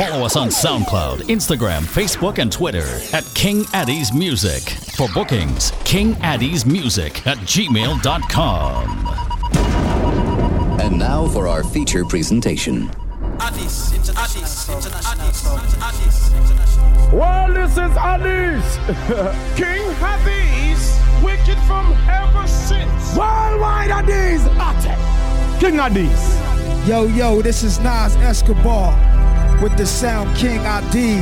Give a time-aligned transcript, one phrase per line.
[0.00, 4.62] Follow us on SoundCloud, Instagram, Facebook, and Twitter at King Addies Music.
[4.96, 8.88] For bookings, King Addie's Music at gmail.com.
[10.80, 12.88] And now for our feature presentation.
[13.40, 18.76] Addis, Addis, International, Addis, Well, this is Addis.
[19.58, 23.14] King Hadis, wicked from ever since.
[23.14, 25.60] Worldwide Addis, Ate.
[25.60, 26.88] King Addis.
[26.88, 29.09] Yo, yo, this is Nas Escobar
[29.62, 31.20] with the Sound King ID.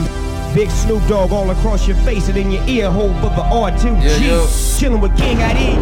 [0.54, 4.02] Big Snoop Dogg all across your face and in your ear hole for the R2G.
[4.02, 4.46] Yeah, yeah.
[4.78, 5.76] Chilling with King ID.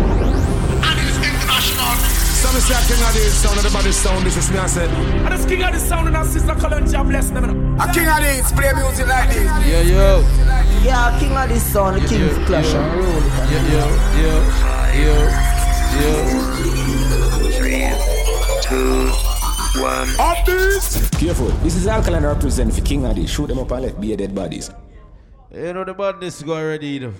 [2.42, 4.90] Some say King of this sound of the body sound, this is me I said.
[4.90, 7.44] And this King Addis sound and our sister Colin Jam bless them.
[7.80, 9.44] A King of this, play music like this.
[9.66, 10.22] Yeah, yo.
[10.82, 12.84] Yeah, king of this sound, the king Yeah, of clash yeah.
[12.84, 13.22] and roll.
[13.50, 13.84] Yeah, yo,
[14.22, 14.34] yo,
[19.76, 20.22] yo, yo.
[20.22, 21.10] Addis.
[21.10, 23.30] Careful, this is Alkaline represent for King of this.
[23.30, 24.70] Shoot them up and let be a dead bodies.
[25.52, 27.14] You know the badness go already, you know.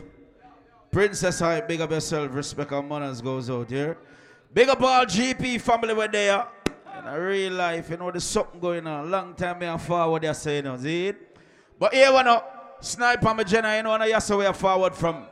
[0.91, 3.99] Princess Hype, big up yourself, respect and manners goes out here.
[4.53, 6.47] Big up all GP family were there.
[6.99, 9.11] In a real life, you know, there's something going on.
[9.11, 11.37] Long time me and forward they say, you know, see it?
[11.79, 12.43] But here we know,
[12.81, 15.27] Sniper Magena, you know, and yes, we are forward from,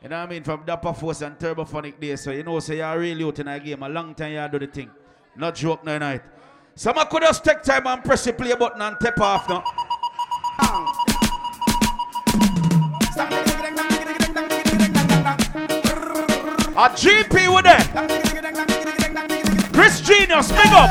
[0.00, 2.20] you know what I mean, from Dapper Force and Turbophonic days.
[2.20, 3.82] So, you know, so you're really out in a game.
[3.82, 4.90] A long time you do the thing.
[5.36, 6.22] Not joke no night.
[6.78, 9.64] Some could just take time and press the play button and tap off now.
[16.76, 17.82] A GP with them.
[19.72, 20.88] Chris Genius, big up.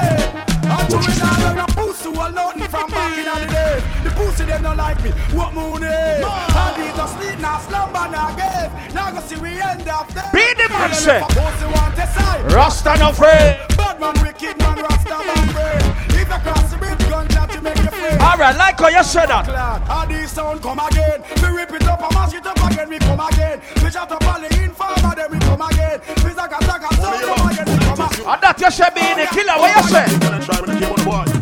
[4.04, 5.12] The pussy them not like me.
[5.32, 6.26] What moon is?
[6.26, 8.94] I need to sleep now, slumber now, give.
[8.94, 10.30] Now go see we end up there.
[10.34, 11.22] Be the man, say.
[12.54, 13.87] Rasta no afraid.
[13.98, 16.22] Bad man, wicked man, Rasta man, free.
[16.22, 18.18] If you cross the bridge, gun chat make you free.
[18.20, 19.46] All right, like how you said that.
[19.46, 21.24] Clan, how this sound come again?
[21.42, 22.90] We rip it up and mash it up again.
[22.90, 23.62] We come again.
[23.84, 26.02] We shut up all the informer, then we come again.
[26.24, 27.66] We zaka zaka sound come again.
[27.66, 28.26] We come again.
[28.28, 29.58] And that you should be in the killer.
[29.58, 31.37] What you say?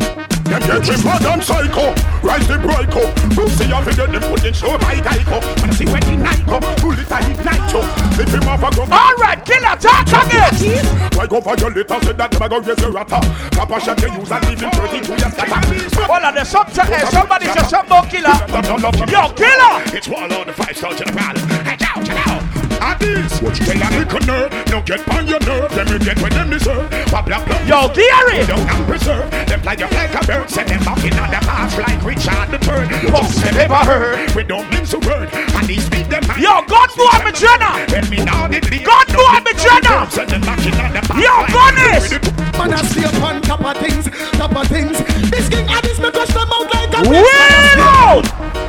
[0.62, 4.78] Them get mad and psycho Rise the breako Pussy off again Them put in show
[4.78, 7.80] by Geico Wanna see when he night go Bullet I ignite you
[8.16, 10.84] Leave him off a go All right, killer, talk again.
[11.14, 13.20] Why go for your little Said that never go raise a rata
[13.52, 17.04] Papa shot you use and leave him 32 years later Hold on, there's some, eh,
[17.10, 19.12] somebody say something about killer.
[19.12, 19.96] Yo, killer.
[19.96, 23.88] It's one on the five star general Hey, chow, chow Addis What you tell a
[23.98, 27.46] little nerve No get on your nerve Them you get when them deserve But black
[27.46, 28.46] blood Yo, Gary.
[28.46, 31.40] Don't and preserve Them fly you like a bird Send them back in on the
[31.44, 35.66] path Like Richard the Third Bust them ever heard We don't mince a word And
[35.66, 37.86] these beat them Yo, God boy, me Jenna.
[37.90, 40.10] When me now did leave God boy, me Jenna.
[40.10, 42.02] Send them back in on the path Yo, like Gunness.
[42.02, 44.96] Richard the Man, I stay up on top of things, top of things.
[45.30, 48.65] This king Addis, me crush them out like a Wheel out.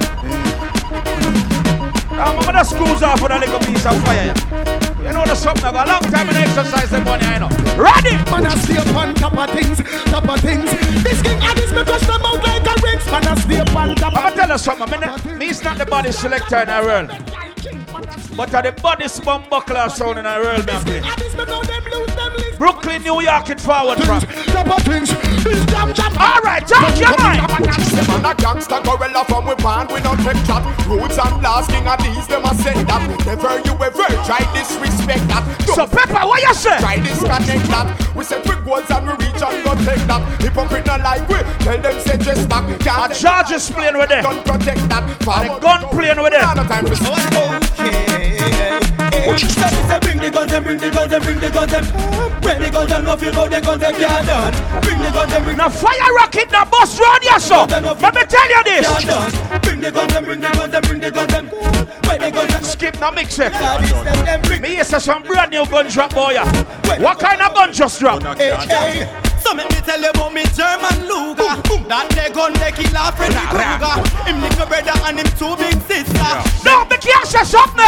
[2.17, 4.33] I'm gonna screws off with a little piece of fire.
[5.03, 5.65] You know the something.
[5.65, 7.49] I got a long time in exercise the money, I know.
[7.77, 8.17] Ready?
[8.31, 9.77] Man, I stay up on top of things,
[10.11, 10.69] top of things.
[11.03, 13.05] This king this me crush them out like a rings.
[13.05, 14.89] Man, I stay up on top I'ma tell you something.
[14.89, 17.09] Me, not- me is not the body selector in the world.
[18.35, 22.46] But are the body spun buckler sound in the world, me.
[22.57, 22.57] I play.
[22.57, 22.59] Addis, me know them lose them list.
[22.59, 24.21] Brooklyn, New York, it forward from.
[24.21, 25.09] Top of things,
[25.43, 26.11] this jam jam.
[26.17, 27.41] All right, talk your mind.
[27.97, 31.69] Them and a gangster gorilla from we born we not take chat Roots and last
[31.69, 36.25] king of these them a say that Never you ever try disrespect that So, Pepper,
[36.27, 36.77] what you say?
[36.79, 40.85] Try disconnect that We set we goals and we reach and go take that Hypocrite
[40.85, 44.23] not like we Tell them say just back A Can't George is playing with them.
[44.23, 46.41] gun protect that And gun playing with them.
[46.53, 46.63] No
[49.37, 51.85] to Say bring the guns and bring the guns and bring the guns and
[52.43, 55.33] When the guns and no feel how the guns and can't done Bring the guns
[55.33, 57.65] and bring Now fire rocket now bust round here, so.
[57.65, 59.05] Let me tell you this.
[59.05, 62.31] done Bring the guns and bring the guns and bring the guns and When the
[62.31, 63.53] guns and Skip now mix it.
[63.53, 66.35] Them them bring Me is some brand new gun drop, boy.
[66.99, 68.23] What kind of gun just drop?
[68.37, 69.26] Hey, hey.
[69.47, 71.55] So make me tell you about me German Luger
[71.87, 73.95] That they gun they kill a Freddy Krueger
[74.27, 76.35] Him little brother and him two big sister
[76.67, 77.79] No, me can't say something.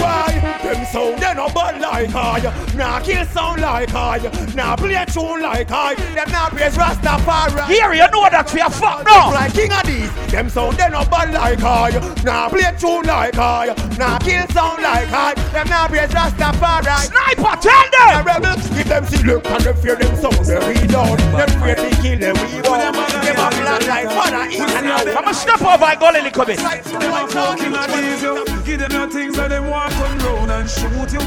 [0.00, 0.32] Why?
[0.64, 2.40] Them sound they no bad like I
[2.74, 4.16] Nah kill sound like I
[4.56, 8.70] Nah play tune like I Them nah praise Rastafari Here, you know that we are
[8.70, 9.28] fucked now.
[9.30, 12.00] Like king of these, them sound they no bad like I.
[12.24, 13.76] Nah play tune like I.
[13.98, 15.34] Nah kill sound like I.
[15.52, 17.12] Them nah praise Rastafari.
[17.12, 18.24] Sniper, tell The them.
[18.24, 21.18] rebels, give them see look and they fear them sound they read out.
[21.18, 22.94] Them fear they kill them we want.
[22.94, 25.06] Them a flat like father eat and out.
[25.08, 26.58] I'm gonna step over and go a little bit.
[26.58, 28.44] Talking of these, yo.
[28.64, 31.24] Give them your things that them want turn round and shoot you.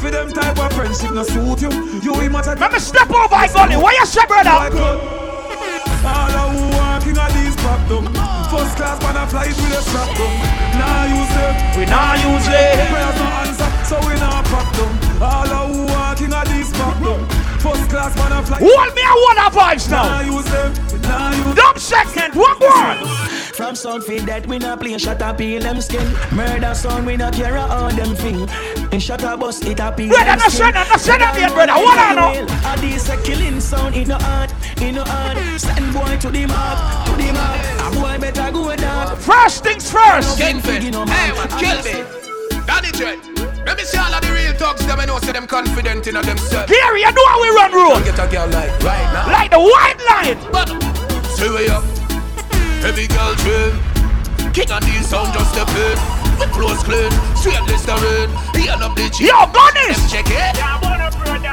[0.00, 1.70] For them type of friendship no suit you.
[2.00, 3.80] You him at a Let me step over and go.
[3.80, 4.50] What you say, brother?
[6.00, 8.08] All of who walking on these pop them.
[8.48, 10.32] First class man a fly with a strap gun.
[10.80, 11.52] Nah use them.
[11.76, 12.88] We nah use them.
[12.88, 14.90] Prayers no answer, so we nah pack them.
[15.20, 17.29] All who walking at this pack them.
[17.60, 18.58] First class man a fly.
[18.58, 20.04] Hold me a water vibes now.
[20.04, 20.72] Nah use them.
[21.02, 22.34] Nah use Dumb second.
[22.34, 22.94] One more.
[23.52, 26.06] From sound feed that we not play shut up peel them skin.
[26.32, 28.48] Murder sound we not care all them thing.
[28.92, 31.52] In shut up bus it a peel Brother, no send that, no send that yet,
[31.52, 31.74] brother.
[31.74, 32.46] What I know?
[32.64, 35.36] A this a killing sound in the heart, in the heart.
[35.60, 37.60] Send boy to the mark, to the mark.
[37.84, 39.16] A boy better go down.
[39.18, 40.38] First things first.
[40.38, 40.82] Kingfish.
[40.82, 42.66] Hey man, kill me.
[42.66, 43.29] Danny Dread.
[43.66, 46.14] Let me see all of the real thugs them I know say them confident in
[46.14, 46.70] themselves.
[46.70, 48.04] Gary, you know how we run road.
[48.04, 49.26] Get a girl like right now.
[49.30, 50.38] Like the white line.
[50.50, 50.68] But
[51.36, 51.84] see we up.
[52.82, 53.72] Heavy girl train.
[54.52, 55.96] King and these sound just step in.
[56.40, 57.12] We close clean.
[57.36, 58.30] Straight Listerine.
[58.56, 59.28] He and up the cheek.
[59.28, 60.00] Yo, Gunnies.
[60.10, 60.56] Check it.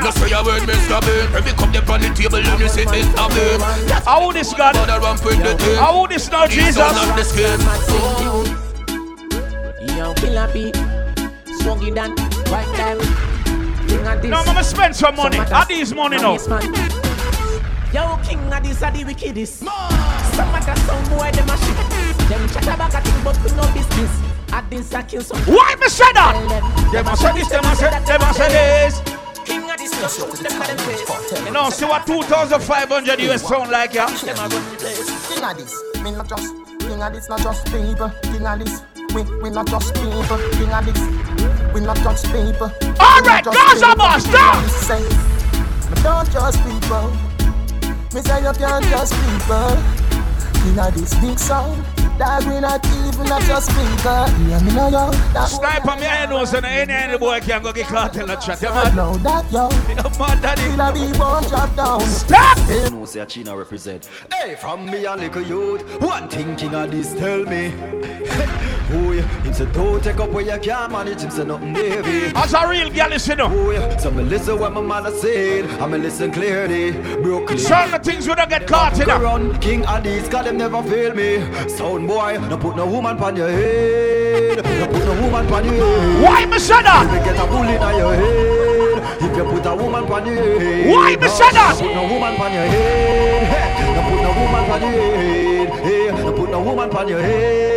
[0.02, 1.02] No say a word, Mr.
[1.02, 1.36] Bean.
[1.36, 3.28] Every cup they on the table and you say Mr.
[3.30, 3.60] Bean.
[4.06, 4.76] How this God?
[4.76, 5.76] Mother ramp in the thing.
[5.78, 6.76] How this now, These Jesus?
[6.76, 7.60] sound on the skin.
[9.98, 10.48] Yo, killer
[11.76, 11.94] beat.
[11.94, 12.16] Swoggy dan,
[12.52, 13.00] right time.
[13.88, 14.32] King of this.
[14.32, 15.38] No, I'm gonna spend some money.
[15.38, 16.38] How these money now?
[17.94, 19.60] Yo, king of this are the wickedest.
[19.60, 21.78] Some of the some boy them a shit.
[22.30, 24.12] Them chat about a thing, but we no business.
[24.52, 25.40] At this a kill some.
[25.42, 26.36] Why me say that?
[26.92, 29.02] Them a say this, them a say, them a say this.
[29.46, 31.46] King of this, no shoot them at them face.
[31.46, 34.08] You know, see what 2,500 US sound like, yeah?
[34.08, 35.28] Them a run the place.
[35.34, 35.74] King of this,
[36.04, 38.12] me not just King of this, not just people.
[38.24, 38.84] King of this,
[39.14, 40.38] we we not just people.
[40.52, 41.00] King of this,
[41.74, 42.72] we not just people.
[43.00, 44.64] All right, Gaza boss, stop.
[44.70, 45.02] Say,
[46.04, 47.12] don't just people.
[48.14, 49.78] Me say you can't just people.
[50.68, 51.97] Of this big sound.
[52.18, 54.26] Dog, we not even not just people.
[54.48, 55.12] Yeah, me know yo.
[55.34, 58.60] That Sniper me I know so any any boy can go get cartel and chat.
[58.60, 58.96] You I mad?
[58.96, 59.70] know that yo.
[59.90, 60.62] You mad daddy?
[60.64, 62.02] Kill a big one drop down.
[62.02, 62.58] Stop!
[62.70, 64.10] You know say China represent.
[64.34, 67.72] Hey, from me a little youth, one thinking of this tell me.
[68.90, 71.22] oh yeah, him say don't take up where you can't manage.
[71.22, 72.32] Him say nothing baby.
[72.36, 73.48] As a real girl, you know.
[73.52, 75.70] Oh yeah, so me listen what my mother said.
[75.80, 76.94] I me listen clearly.
[77.22, 77.60] Brooklyn.
[77.60, 79.08] Certain things we don't get caught in.
[79.08, 81.38] Run, King Addies, cause them never fail me.
[81.70, 84.58] Sound boy, no put no woman pon your head.
[84.58, 86.24] No put no woman pon your head.
[86.24, 86.58] Why me?
[87.06, 90.60] If you get a bullet on your head, if you put a woman pon your
[90.60, 90.90] head.
[90.90, 91.16] Why
[91.52, 91.76] that?
[91.80, 93.78] No put no woman pon your head.
[93.96, 96.26] No put no woman pon your head.
[96.26, 97.77] No put no woman pon your head.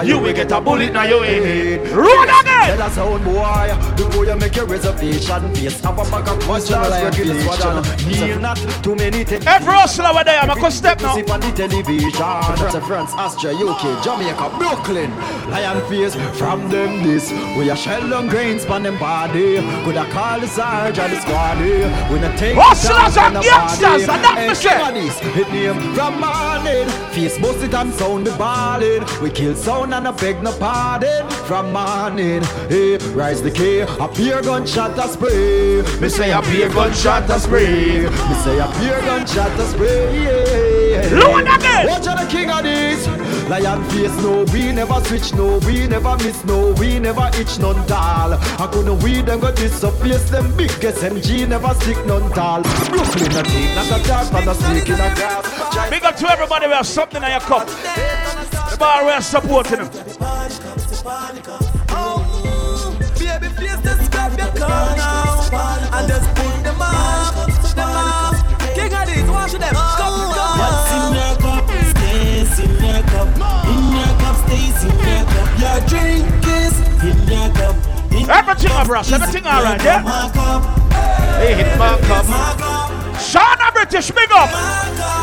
[0.00, 1.88] And You will get a bullet in your head.
[1.90, 2.78] Roll again.
[2.78, 6.88] Tell a sound boy, before you make your reservation, face have a bag of questions,
[6.88, 8.08] regulation.
[8.08, 9.44] Need not too many things.
[9.46, 11.14] Every hustler there, I'm a step now.
[11.16, 12.12] See on the television.
[12.16, 15.10] That's a France, Austria, UK, Jamaica, Brooklyn.
[15.50, 17.30] Lion face from them this.
[17.58, 19.56] We a shell and grains on them body.
[19.84, 22.10] Could I call the sarge or the squaddy?
[22.10, 24.16] We not take Hustlers down and on the gangsters, body.
[24.16, 24.78] and that Hey, me say.
[24.78, 26.88] Johnny's Hit name from morning.
[27.12, 29.04] Face busted and sound the ballad.
[29.20, 31.28] We kill sound and I beg no pardon.
[31.46, 33.80] From morning, hey, rise the K.
[33.80, 35.82] A beer gunshot a spray.
[36.00, 38.08] Me say a beer gunshot a spray.
[38.08, 40.24] Me say a beer gunshot a spray.
[40.24, 41.18] Yeah.
[41.18, 41.86] Load again.
[41.86, 43.06] Watch out the king of this.
[43.50, 47.84] Lion face, no, we never switch, no, we never miss, no, we never itch none
[47.88, 48.34] tall.
[48.34, 52.62] I couldn't weed them got this up place, them big SMG never stick none tall.
[52.62, 55.90] Brooklyn a take, not a dark, and a snake in a grass.
[55.90, 57.68] Big up to everybody we have something in your cup.
[58.80, 59.90] The bar we are supporting them.
[63.20, 68.40] Baby, please just grab your car now and just put them off, them off.
[68.74, 69.74] King of this, watch them.
[70.00, 70.58] Come, come.
[70.64, 71.68] What's in your cup?
[71.92, 73.28] Stays in your cup.
[73.68, 75.48] In your cup, stays in your cup.
[75.60, 77.76] Your drink is in your cup.
[78.16, 80.00] In Everything, my bros, everything all right, yeah?
[81.36, 82.24] Hey, hit my cup.
[83.20, 85.19] Shauna British, big up.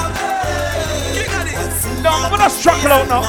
[2.08, 3.22] No, I'm gonna struggle out now.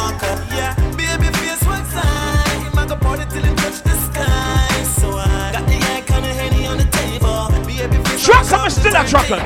[0.54, 2.78] Yeah, baby, face one time.
[2.78, 4.82] I go party till it touch the sky.
[4.84, 7.50] So I got the icon of Henny on the table.
[7.66, 9.42] Baby, face Truck, I'm still a trucker.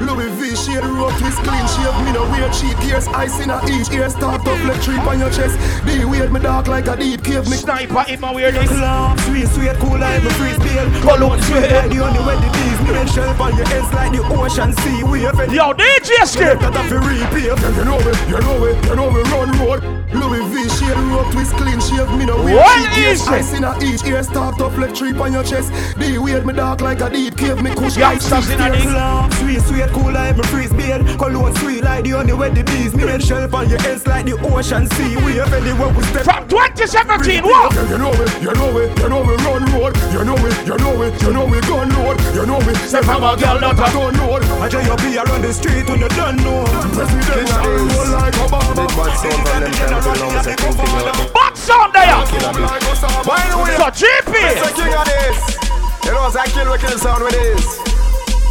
[0.00, 0.30] Louis
[0.62, 4.08] shade rope twist clean shave Me no wear cheap ears Ice in a each ear
[4.08, 7.48] Start up like tree on your chest Be weird me dark like a deep cave
[7.50, 11.66] Me sniper in my weirdness Club sweet sweet cool like me free spill Cologne sweet.
[11.66, 15.02] Like the only way the bees Me shelf on your heads like the ocean sea
[15.02, 16.60] wave Yo, DJ Skip.
[16.60, 20.02] That have to repay You know it, you know it, you know we run road
[20.14, 23.26] Louis V shade rope twist clean shave Me no wear Well, cheap ears.
[23.28, 25.72] Ice in a each ear start up like trip on your chest.
[25.96, 27.62] The weird me dark like a deep cave.
[27.62, 29.38] Me kush Youngsters in a stairs.
[29.38, 31.00] Sweet, sweet, cool like me freeze beard.
[31.16, 33.24] Cologne sweet like the honey where the bees made.
[33.24, 35.16] Shelf on your heads like the ocean sea.
[35.24, 36.24] We have anywhere we step.
[36.28, 37.72] From 2017, what?
[37.88, 39.96] You know it, you know it, you know we run road.
[40.12, 42.20] You know it, you know it, you know we gun load.
[42.36, 42.76] You know it.
[42.84, 44.36] Say from a girl that I don't know.
[44.60, 46.68] I tell you be around the street when you don't know.
[46.92, 48.76] President roll like Obama.
[48.76, 52.20] Big bad sound from them time till now is a king thing Back sound there.
[53.24, 54.34] By the way, So GP.
[54.36, 54.70] Mr.
[54.76, 55.38] King of this.
[56.04, 57.91] You know, it's a kill we kill sound with this.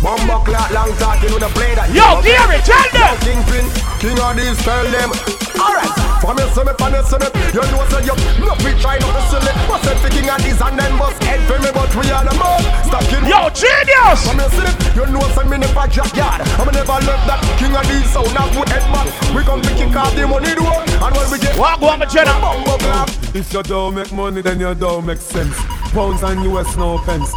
[0.02, 1.94] Bumbo clock, long talking with a play that.
[1.94, 3.14] Yo, Gary, tell them.
[3.22, 3.66] Kingpin,
[4.02, 5.14] king of these, tell them.
[5.62, 9.14] Alright, from your summit, from your summit, you know say you no we try not
[9.14, 9.54] to sell it.
[9.70, 12.26] But say the king of these and then bust head for me, but we are
[12.26, 12.66] the man.
[12.90, 13.30] Stop killing.
[13.30, 14.26] Yo, genius.
[14.26, 16.42] From your summit, you know say me never jack yard.
[16.58, 19.06] I'm never left that king of these sound now with head man.
[19.38, 21.54] We come to kick off the money do and when we get.
[21.62, 22.34] What go on, my Jenna?
[22.42, 23.06] Bumbo clock.
[23.38, 25.54] If you don't make money, then you don't make sense.
[25.94, 27.30] Pounds and US, no pence.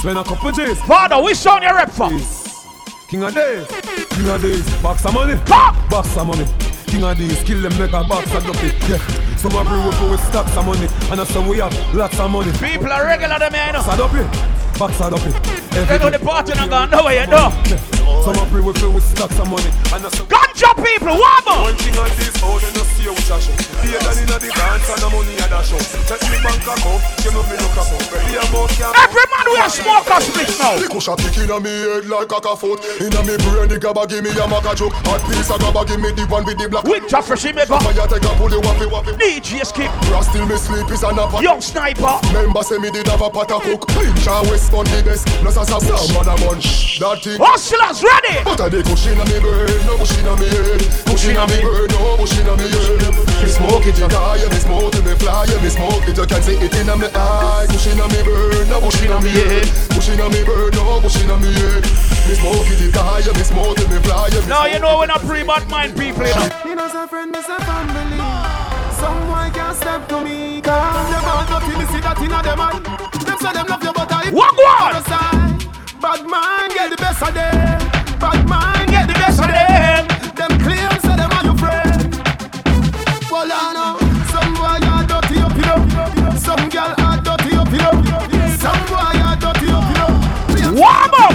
[0.00, 0.80] Spend a couple G's.
[0.80, 2.08] Father, which song you rap for?
[3.06, 3.66] King of days,
[4.08, 5.90] king of days, box of money, Pop!
[5.90, 6.46] box of money.
[6.86, 8.68] King of days, kill them make a box of ducky.
[8.88, 8.96] Yeah,
[9.36, 12.50] some we work with stacks of money, and that's how we have lots of money.
[12.52, 13.82] People are regular, them, you know.
[13.82, 15.60] Box ducky, box of ducky.
[15.70, 17.50] They know the party not gone nowhere, you know.
[18.24, 21.72] Some of we work with stacks of money, and Ganja people, what more?
[21.72, 23.54] One thing on this how they no see how we a show.
[23.80, 25.84] Pay than inna the dance and the money a dash out.
[26.04, 28.04] Check me bank account, give me me look account.
[28.12, 28.92] Ready about can.
[28.92, 30.76] Every man we a smoke a split now.
[30.76, 32.84] The kush a kick inna me head like a foot.
[33.00, 34.92] Inna me brain, the gabba give me a maca joke.
[35.08, 36.84] Hot piece of gabba give me the one with the black.
[36.84, 39.16] With Jaffa Shimega, Fire take a pull the waffy waffy.
[39.16, 41.40] DJ Skip, Brass till me sleep is an apple.
[41.40, 43.88] Young Sniper, Member say me did have a pot of cook.
[43.96, 45.26] Clean shower West on the best.
[45.40, 46.98] Plus as a some other munch.
[47.00, 47.38] That thing.
[47.40, 48.44] Hustlers ready.
[48.44, 50.82] But I dey push inna me brain, no push inna me head.
[51.06, 53.02] Push inna me brain, no push inna me head.
[53.40, 56.42] Me smoke it, you die, me smoke it, me fly, me smoke it, you can
[56.42, 57.66] see it inna me eye.
[57.68, 59.66] Push inna me brain, no push inna me head.
[59.96, 61.84] Push inna me brain, no push inna me head.
[62.28, 65.06] Me smoke it, you die, me smoke it, me fly, me Now you know we're
[65.08, 66.48] not pre-bad mind people, you know.
[66.64, 68.20] Me no say friend, me say family.
[69.00, 70.60] Someone can step to me.
[70.60, 73.09] Cause them all nothing, me see that inna them eye.
[73.40, 74.30] Them say them love you, but I.
[74.30, 74.96] What go on?
[74.96, 75.64] Other side.
[76.00, 77.80] Bad man get the best of them.
[78.20, 80.06] Bad man get the best of them.
[80.36, 82.12] Them claim say them are your friend.
[83.30, 83.96] Well, I know
[84.28, 86.36] some boy are dirty up, you know.
[86.36, 87.96] Some girl are dirty up, you know.
[88.60, 90.80] Some boy are dirty up, you know.
[90.80, 91.32] Warm up.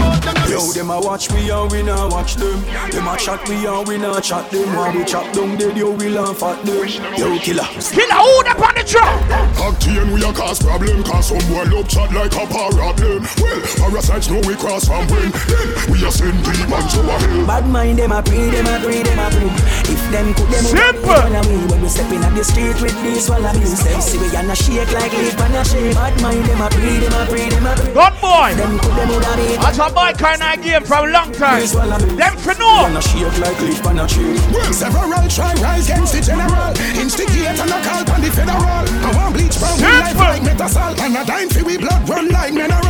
[0.48, 2.62] Yo, them a watch me and we not watch them.
[2.92, 4.76] Them a chat me and we not chat them.
[4.76, 6.88] When we chop down dead, yo, we laugh at them.
[7.18, 7.66] Yo, killer.
[8.16, 9.20] Killer who the on the truck?
[9.60, 14.30] Octane we a cause problem Cause some boy love chat like a problem Well, parasites
[14.30, 18.00] know we cross from when Then we a send demons to a hell Bad mind
[18.00, 19.48] them a pre, them a pre, them a pre.
[19.92, 21.16] If them could them Simple.
[21.16, 23.84] Follow me when we stepping at the street with these wallabies.
[23.84, 25.96] Them see we gonna shake like leaf on a shake.
[25.96, 27.94] Bad mind them a pre, them a pre, them a pre.
[27.94, 28.50] Gun boy.
[28.56, 29.56] Them could them woulda be.
[29.60, 31.66] That's a boy kind of game from a long time.
[32.16, 32.88] Them for know.
[32.88, 34.40] Gonna shake like leaf on a tree.
[34.54, 39.12] Well, several try rise against the general Instigate and a call on the federal I
[39.16, 42.54] want bleach brown we life like metasol And a dime for we blood run like
[42.54, 42.86] mineral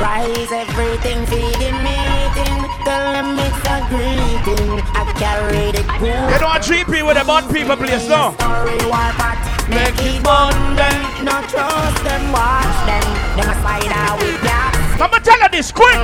[0.00, 2.56] Rise everything feeding meeting.
[2.88, 4.80] Tell them it's a greeting.
[4.96, 6.08] I carry the cool.
[6.08, 8.32] You know a GP with the bad people place now.
[8.40, 9.36] Story war pot.
[9.68, 11.22] Make it bun them.
[11.22, 13.04] Not trust them, watch them.
[13.36, 15.00] Them a side out with gas.
[15.00, 16.00] I'ma tell you this quick.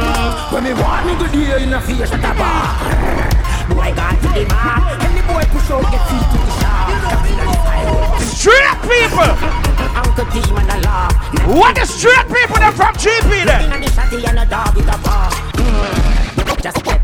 [0.52, 3.35] When me want me good day in a face at a bar.
[3.70, 4.82] Boy gone to the mark.
[5.02, 6.86] Any boy push out get feet to the shark.
[8.22, 9.32] Straight people.
[9.96, 11.08] Uncle Demon a law.
[11.58, 13.70] What the straight people them from GP then?
[16.62, 17.00] Just get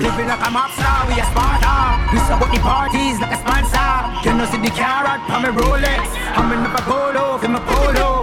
[0.00, 2.12] Living like a mob star, we a Sparta.
[2.12, 4.28] We support the parties like a sponsor.
[4.28, 6.04] You know see the carrot from me Rolex.
[6.36, 8.15] I'm in the polo, in my polo.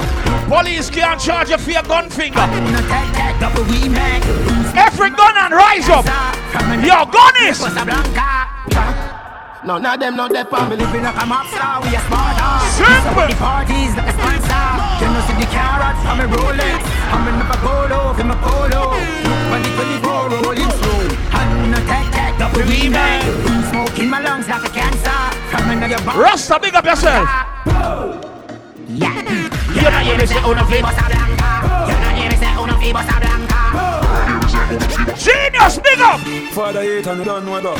[0.53, 2.45] Police can't charge you for your gun finger.
[2.45, 4.21] No tag tag, double we man.
[4.77, 6.05] Every gun and rise up.
[6.77, 7.57] Your gun is.
[7.57, 8.53] Ah.
[9.65, 12.45] None of them know that we living like a mob star, we a Sparta.
[12.45, 12.61] Ah.
[12.69, 13.33] Simple.
[13.33, 14.65] The parties like a sponsor.
[15.01, 16.85] You know see the carrot from me Rolex.
[17.09, 18.93] I'm in the polo, in my polo.
[19.49, 21.01] When the 24 rolling slow.
[21.33, 23.25] And no tag tag, double we man.
[23.73, 25.17] Smoke in my lungs like a cancer.
[25.49, 26.21] From another bar.
[26.21, 27.25] Rasta, big up yourself.
[28.85, 29.42] Yeah.
[29.73, 31.49] You know you say uno famous a blanca.
[31.89, 33.59] You know you say oh, famous blanca.
[35.17, 36.19] Genius, big up.
[36.53, 37.79] Father eight and don't know that.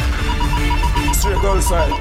[1.14, 1.94] Straight girl side.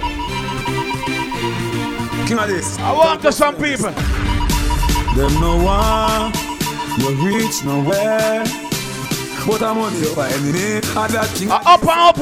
[2.26, 2.78] King of this.
[2.78, 3.92] I want to some people.
[5.16, 6.32] Them no one,
[6.98, 8.44] you reach nowhere.
[9.46, 10.80] But I'm on your enemy.
[10.80, 11.50] And that king.
[11.50, 12.16] Up and up,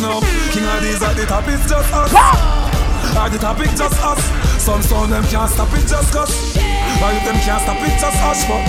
[0.00, 0.20] no.
[0.52, 2.69] King of these at the top is just us.
[3.16, 4.20] At the topic just us.
[4.62, 6.56] Some sound them can't stop it just cause.
[6.56, 8.60] And if them can't stop it just us for.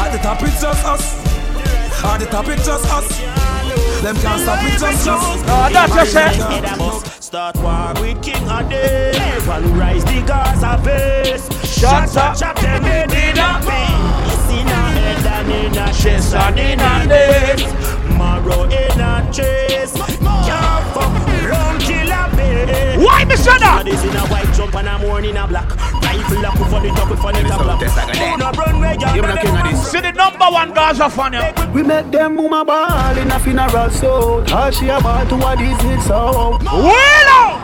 [0.00, 1.04] At the top it's just us.
[2.04, 3.08] At the top it's just us.
[4.02, 5.42] Them can't stop it just us.
[5.48, 7.22] Ah, no, that's just it.
[7.22, 9.16] Start war with King Ade.
[9.46, 11.46] One rise the Gaza base.
[11.66, 12.30] Shots Shots up.
[12.30, 14.50] up, chop them head in a piece.
[14.60, 17.58] In a head and in a chest and in a neck.
[18.16, 20.17] Marrow in a chest.
[22.98, 23.84] Why me say that?
[23.84, 25.68] This in a white jump and a morning a black.
[26.02, 27.82] Rifle up for the top for the top block.
[27.82, 31.54] Who no run where you See the number one Gaza fan here.
[31.72, 35.78] We make them woman ball in a funeral so How she about to what is
[35.84, 37.58] it so Willow!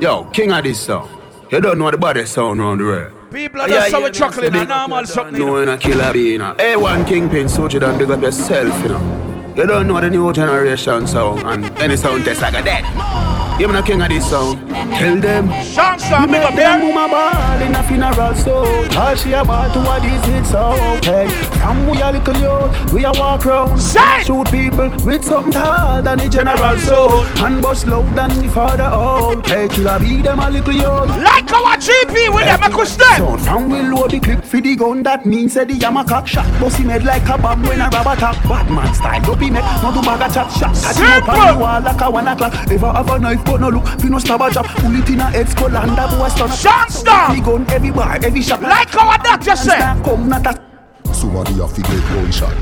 [0.00, 1.08] Yo, king of this song
[1.50, 4.68] You don't know the body sound round the world People are just so chuckling and
[4.68, 5.38] normal something.
[5.38, 8.22] No, in a killer bee, you know Hey, one kingpin, so you don't big up
[8.22, 9.27] yourself, you know
[9.58, 13.66] You don't know the new generation sound And any sound test like a that you
[13.66, 14.68] me the king of this song.
[14.68, 15.48] Tell them.
[15.62, 19.80] Sean Star, make up them woman ball in a funeral so How she about to
[19.80, 20.72] what is it so
[21.02, 23.80] Hey, from we a little youth, we a walk round.
[23.80, 28.84] Shoot people with something hard than the general so And bust loud than the father
[28.84, 32.88] out Hey, killer be them a little youth Like our GP with them, I could
[32.88, 33.18] stand.
[33.18, 36.26] So from we load the clip for the gun That means that the yama cock
[36.26, 36.46] shot.
[36.60, 39.64] Bust him head like a bomb when a rubber tap Batman style, don't be make,
[39.82, 40.74] no do bag a chat shot.
[40.74, 42.52] Catch him up on the wall like a one o'clock.
[42.70, 45.20] Ever have a knife but no look, fi no stab a job Pull it in
[45.20, 47.34] a head skull and that boy stun Sean Star.
[47.34, 50.02] The gun every bar, every shot Like our doctor said.
[50.04, 50.68] Come not a
[51.14, 52.54] Somebody have to get one shot.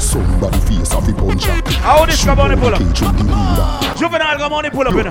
[0.00, 1.66] Somebody face have to punch shot.
[1.82, 2.78] How this come on the pull up?
[2.78, 3.94] Cage with the window.
[3.96, 5.06] Juvenile come on the pull up in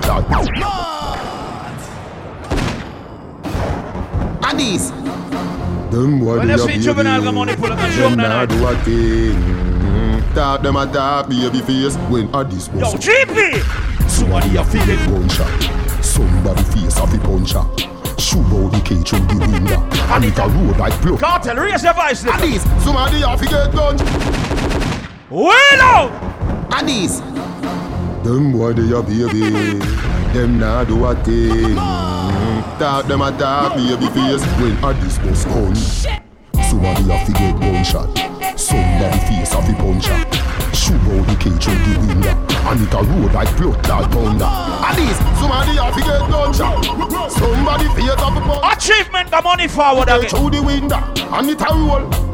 [4.46, 4.90] And this.
[5.90, 8.08] Them boy When they you a see Juvenile come on the pull up and show
[8.08, 9.93] Them them not that do a thing.
[10.34, 12.94] Talk them a talk baby face when a this Yo, was.
[12.94, 14.10] GP!
[14.10, 16.04] Somebody to get one shot.
[16.04, 17.80] Somebody face have to punch shot.
[18.18, 19.80] Shoot out the cage through the window.
[20.12, 21.20] And it a road like blood.
[21.20, 22.26] Cartel, raise your voice.
[22.26, 22.62] And this.
[22.82, 23.96] Somebody have to get gun.
[25.30, 26.10] Willow!
[26.74, 27.20] And this.
[28.24, 29.78] Them boy they a baby.
[30.32, 31.76] Them not do a thing.
[32.80, 35.76] Talk them a talk baby face when a this was gun.
[36.64, 38.33] Somebody have to get one shot.
[38.56, 40.34] Somebody face have to punch shot.
[40.74, 42.34] Shoot out the cage through the window.
[42.66, 44.44] And it a road like blood like thunder.
[44.44, 45.18] And this.
[45.38, 46.84] Somebody have to get shot.
[47.32, 48.76] Somebody face have to punch.
[48.76, 50.28] Achievement, the money forward again.
[50.28, 50.96] through the window.
[50.96, 52.33] And it a roll.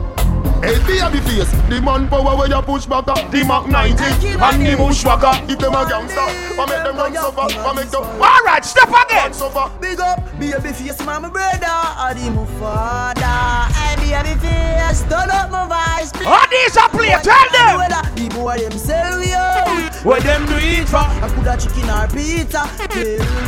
[0.61, 4.05] Hey, baby face, the man power where you push back up, the Mac 90
[4.37, 5.51] and the bushwhacker.
[5.51, 8.03] If them a gangster, I make them run suffer, I make them.
[8.05, 9.33] All right, step again.
[9.81, 13.25] Big up, baby face, my brother, I the my father.
[13.25, 16.13] I baby face, turn up my voice.
[16.27, 17.81] All these are play, tell them.
[18.15, 19.95] The boy them sell out.
[20.05, 20.99] What them do it for?
[20.99, 22.69] I coulda chicken or pizza.
[22.77, 22.99] Tell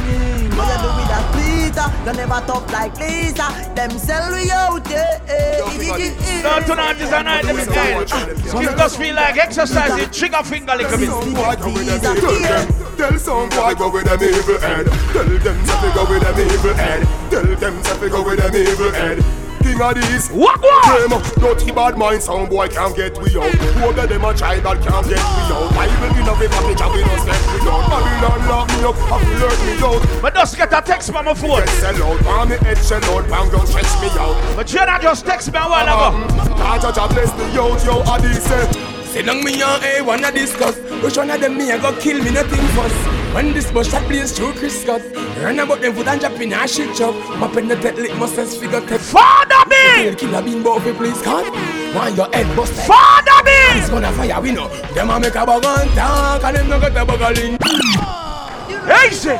[0.06, 1.84] me, what you do with that pizza?
[2.06, 3.48] You never talk like Lisa.
[3.74, 5.18] Them sell we out, yeah.
[5.26, 6.42] yeah.
[6.42, 8.68] No, tonight is a night, let me tell you.
[8.68, 11.34] It just feel like exercising trigger finger little bit.
[11.34, 12.96] Boy, go with them.
[12.96, 14.86] Tell some boy go with them evil head.
[15.12, 17.30] Tell them to go with them evil head.
[17.30, 19.41] Tell them to go with them evil head.
[19.62, 20.28] King of these.
[20.30, 21.08] What what?
[21.08, 23.50] Them dirty bad mind sound boy can't get we out.
[23.50, 25.70] Who of them a try that can't get we out.
[25.72, 27.84] Bible in a paper picture we no step we out.
[27.88, 30.22] Babylon lock me up, have to learn me out.
[30.22, 31.60] But just get a text from my phone.
[31.60, 34.34] Get sell out, palm me head shell out, palm gun stretch me out.
[34.56, 36.18] But you not just text me a while ago.
[36.18, 38.92] Um, God judge bless the youth, yo, Adi say.
[39.12, 42.24] Sit down me and A wanna discuss Which one of them me a go kill
[42.24, 45.00] me nothing fuss When this bus shot plays through Chris Scott
[45.40, 48.14] Run about them foot and drop in a shit chop Mop in the dead lick
[48.18, 50.14] muscles figure take Father me!
[50.16, 51.48] Kill a bean bow fi please God
[51.96, 52.74] Want your head bust?
[52.86, 53.80] Father me!
[53.80, 54.68] It's gonna fire we know.
[54.92, 57.60] Them a make a bug and talk And them no got a bug a link.
[59.06, 59.36] Easy!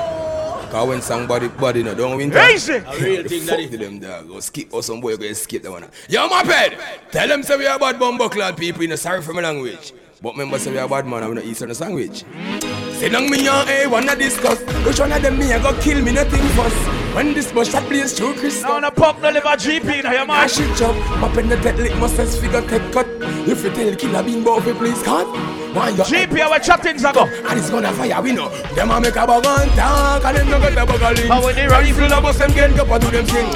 [0.71, 2.77] Cause when somebody body no don't win Easy.
[2.77, 4.27] A real thing that to them dog.
[4.27, 5.87] Go skip or some boy go escape that one.
[6.09, 6.79] Yo my pet!
[7.11, 9.93] Tell them say we are bad bumbo clad people You know sorry for my language.
[10.23, 12.25] But remember say we are bad man and we not eat on the sandwich
[13.03, 14.61] Sit down me and A eh, wanna discuss.
[14.87, 16.73] Which one of them me a go kill me nothing fuss.
[17.17, 20.23] When this bus shot plays through Chris on a pop no live a GP now,
[20.23, 20.49] I man.
[20.49, 23.09] shit chop Mop in the dead lick muscles figure take cut.
[23.49, 25.27] If you tell killer bean fi please cut
[25.75, 27.25] Want your GP our chattings ago.
[27.25, 28.49] and it's gonna fire we know.
[28.77, 31.29] Them a make a bug and talk And them no got a bug a link
[31.29, 33.49] But when they run- Rifle a bust them get up and do them thing.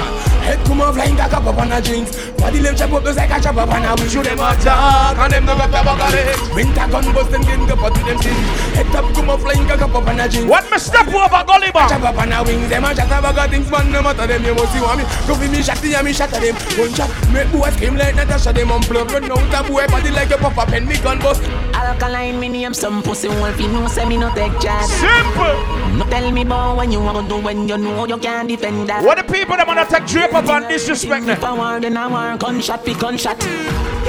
[0.47, 2.09] Head come on flying like a pop on a jeans.
[2.39, 5.17] Body them chop up just like a chop up on a wish them a talk
[5.19, 7.93] And them no got a bug a link Winter gun bust them get up and
[7.95, 8.39] do them thing.
[8.73, 10.49] Head up come on flying like a pop on a jeans.
[10.49, 11.89] What me step over gully bar?
[11.89, 14.43] Chop up on a wings Them a chat about a things man no matter them
[14.43, 15.05] You must see want me.
[15.27, 16.55] Go for me shot and me shot at them.
[16.81, 20.31] One shot make boy scream like Natasha Them unplug run out a boy body like
[20.31, 21.43] a pop up And me gun bust.
[21.77, 24.85] I Alkaline, me name some pussy wolf, you know, say me no take charge.
[24.85, 25.97] Simple.
[25.97, 28.87] No tell me about when you want to do when you know you can't defend
[28.87, 29.03] that.
[29.03, 31.35] What the people that wanna take drape up and disrespect them?
[31.37, 33.43] If I war, then I war, gunshot be gunshot.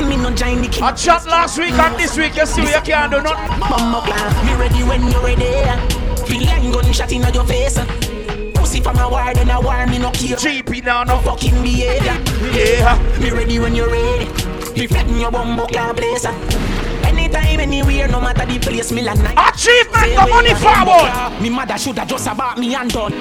[0.06, 3.11] Me no join the I chat last week and this week, you see you can't
[3.11, 3.58] do nothing.
[3.58, 5.50] Clan, me ready when you ready.
[6.22, 7.80] Feel like gunshot in your face.
[8.54, 10.37] Pussy from a war, then I war, me no care.
[10.37, 12.14] GP now, no fucking behavior.
[12.54, 12.94] Yeah.
[13.18, 14.26] Me ready when you're ready.
[14.72, 16.26] Be flatten your bumbo clan place.
[17.29, 21.43] Anytime, anywhere, no matter the place, me Achievement, the money forward.
[21.43, 23.12] Me mother shoulda just about me and done.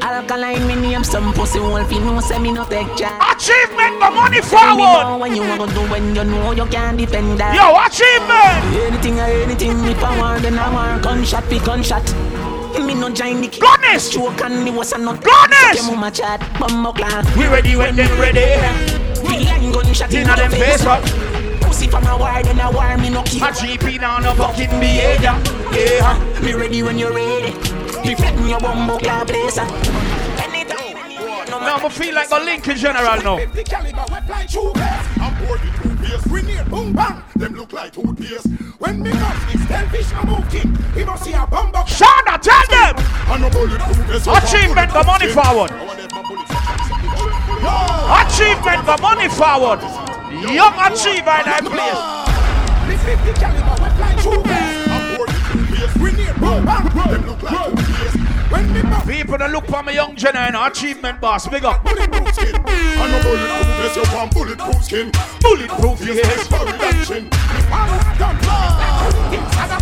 [0.00, 3.18] Alkaline, me name some pussy wolf, you know, say me no take charge.
[3.34, 5.18] Achievement, the money me forward.
[5.18, 7.54] when you want to do when you know you can't defend that.
[7.54, 8.94] Yo, achievement.
[8.94, 12.04] Anything or anything, if I want, then I want gunshot, be gunshot.
[12.78, 14.10] Me no join the Goodness!
[14.10, 15.24] Choke and me was a nut.
[15.74, 17.26] Your mama chat, bumbo clan.
[17.36, 18.54] We ready when them ready.
[19.22, 21.27] We like gunshot in Inna them face, face.
[21.78, 21.84] Up.
[21.84, 23.48] Pussy from a war, then I war, me no care.
[23.48, 25.34] A GP now, no fucking behavior.
[25.72, 26.40] Yeah.
[26.42, 27.52] Me ready when you're ready.
[28.06, 29.56] Me flatten your bumbo clan place.
[31.48, 33.36] Now I feel like a Lincoln General now.
[33.36, 35.06] The caliber wet two bears.
[35.20, 36.28] I'm bored with toothpaste.
[36.28, 37.22] Grenade, boom, bang.
[37.36, 38.46] Them look like toothpaste.
[38.78, 40.76] When me come, it's fish a move king.
[40.94, 41.92] We must see a bomb box.
[42.00, 42.96] Shonda, tell them.
[43.28, 44.26] And no bulletproof vest.
[44.26, 45.70] Achievement, the money forward.
[48.10, 50.07] Achievement, the money forward.
[50.30, 52.00] Young achiever in that place.
[52.88, 54.30] Me 50 caliber wet like two.
[54.92, 55.98] I'm bored with toothpaste.
[55.98, 56.84] Grenade, boom, bang.
[57.12, 58.16] Them look like toothpaste.
[58.52, 58.64] When
[59.06, 60.14] People that look for my young
[60.48, 61.82] in achievement boss, big up.
[61.84, 62.52] bulletproof skin.
[62.62, 63.40] Bulletproof
[63.80, 63.96] vest.
[63.96, 65.12] You want bulletproof skin.
[65.40, 67.28] Bulletproof, Yes, yes.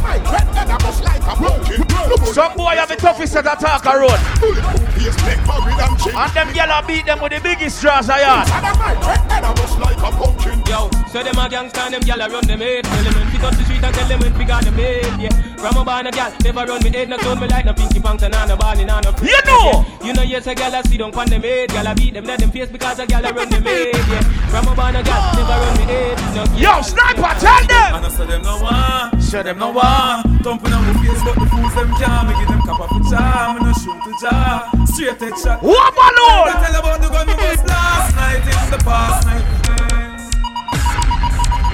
[0.07, 0.27] For reduction.
[0.27, 0.27] Done.
[0.27, 2.33] Inside of my red head, I bust like a broken.
[2.33, 4.21] Some boy have the toughest set attack a road.
[4.40, 6.14] Bulletproof yes, neck, buried and chin.
[6.16, 8.47] And them yellow beat them with the biggest straws I had.
[8.47, 10.62] Inside of my red head, I bust like a pumpkin.
[10.66, 12.85] Yo, so them a gangsta and them gyal a run them head.
[12.85, 15.21] Tell them when fi touch the street and tell them when fi got them head.
[15.21, 17.73] Yeah, from a born a gyal, never run me head, no tone me like no
[17.73, 19.01] pinky pants and no ball in no.
[19.23, 19.87] You know.
[20.03, 22.25] You know yes a gyal a sit down pon them head, gyal a beat them
[22.25, 23.95] let them face because a gyal a run them head.
[23.95, 26.19] Yeah, from a born a gyal, never run me head.
[26.35, 27.95] No, Yo, sniper, tell them.
[27.97, 30.06] And I say them no one, show them no one.
[30.42, 32.29] Thumping on my face, but the fools them can't.
[32.29, 34.71] Me give them cap off the jar, me no shoot the jar.
[34.87, 35.62] Straight head shot.
[35.62, 36.55] What balloon?
[36.62, 39.45] Tell about the gun we bust last night in the past night.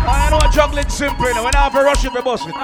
[0.04, 1.44] I know juggling simple, you know.
[1.44, 2.54] When I have a rush if you bust it.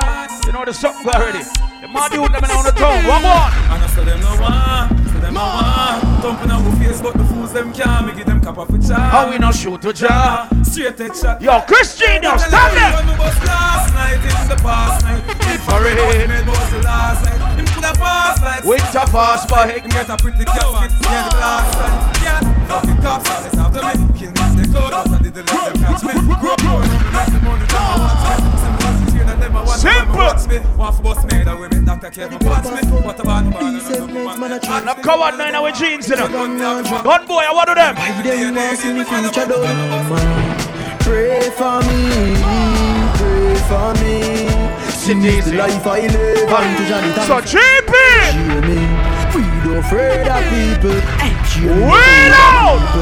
[0.46, 1.44] You know the something already.
[1.80, 3.04] The man do them on the tongue.
[3.06, 3.52] One one.
[3.70, 4.88] And I say them no one,
[5.20, 6.00] them no one.
[6.22, 8.06] Thumping on my face, but the fools them can't.
[8.06, 8.98] Me give them cap off the jar.
[8.98, 10.48] How we not shoot to jar?
[10.64, 11.40] Straight head shot.
[11.40, 12.92] Yo, Tell stand the there.
[12.92, 15.47] gun we bust last night in the past night.
[15.68, 15.92] If I Hurry.
[15.92, 17.58] remember, it was the last night.
[17.60, 19.84] Him coulda passed like Winter fast bike.
[19.84, 21.92] He get a pretty yeah, the last time.
[22.24, 23.92] Yeah, fucking cops, it's after me.
[24.16, 26.12] Kill me, they code, but I didn't let them catch me.
[26.40, 28.48] Grow up, grow up, make the money, them a watch me.
[28.64, 30.56] Some ones is here, and them a watch me, them a watch me.
[30.72, 32.10] One for bust me, that women, Dr.
[32.16, 32.80] Kevin, watch me.
[33.04, 36.28] What about the man, And the coward nine with jeans, you know.
[36.32, 37.92] Gun boy, I want to them.
[37.92, 39.68] Them want see me future done.
[41.04, 42.40] Pray for me,
[43.20, 44.87] pray for me.
[45.08, 48.36] Seize the life I live and to Johnny So cheap it.
[49.32, 51.00] We don't afraid of people.
[51.48, 51.80] Cheer me.
[51.80, 52.92] Wheel out.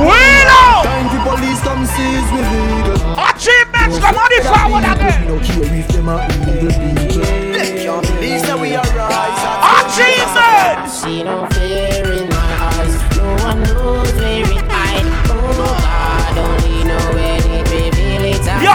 [0.00, 0.88] Wheel out.
[0.88, 2.96] Time for police come seize we legal.
[3.20, 5.20] Achievements, come on, the forward again.
[5.20, 7.20] We don't care if them are evil people.
[7.52, 9.44] They can't believe that we are rise.
[9.76, 11.04] Achievements.
[11.04, 12.48] See no fear in my
[12.80, 12.96] eyes.
[13.20, 15.04] No one knows where it hide.
[15.28, 18.40] Oh God, only know when it reveal it.
[18.64, 18.72] Yo,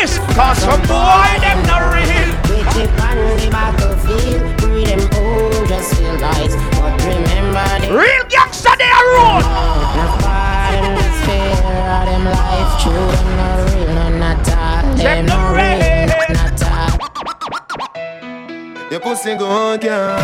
[0.00, 0.18] Gunnis.
[0.34, 2.30] Cause some boy, them not real.
[2.48, 4.60] Which it on the battlefield.
[4.60, 6.54] Free them all just feel lies.
[6.76, 9.42] But remember the Real gangster, they are road.
[10.72, 11.52] them just fear
[11.84, 12.82] of them life.
[12.82, 14.96] True, them not real, none at all.
[14.96, 15.78] Them not not real.
[15.80, 16.08] real,
[16.70, 16.98] all.
[18.90, 20.18] Your pussy go on, girl.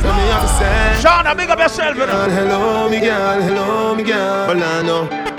[0.00, 1.00] So me have to say.
[1.00, 2.28] Sean, big up yourself, you know.
[2.28, 3.42] Hello, me girl.
[3.42, 4.48] Hello, me girl.
[4.48, 5.33] Bolano.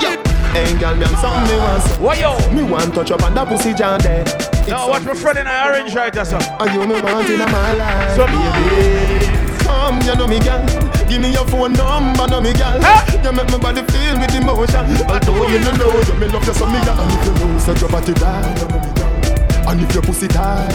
[0.55, 1.83] Hey, girl, me have something me want.
[1.99, 2.31] What yo?
[2.55, 4.23] Me want touch up on that pussy jam there.
[4.71, 6.39] No, watch my friend in the orange right there, sir.
[6.59, 8.15] Are you me want in my life?
[8.15, 9.43] So- baby.
[9.67, 10.63] Come, you know me, girl.
[11.09, 12.79] Give me your phone number, know me, girl.
[13.23, 14.85] You make my body feel with emotion.
[15.11, 16.95] Although you don't know, you me love you so me, girl.
[17.03, 19.69] And if you know, so your body die, you know me, girl.
[19.69, 20.71] And if your pussy tight,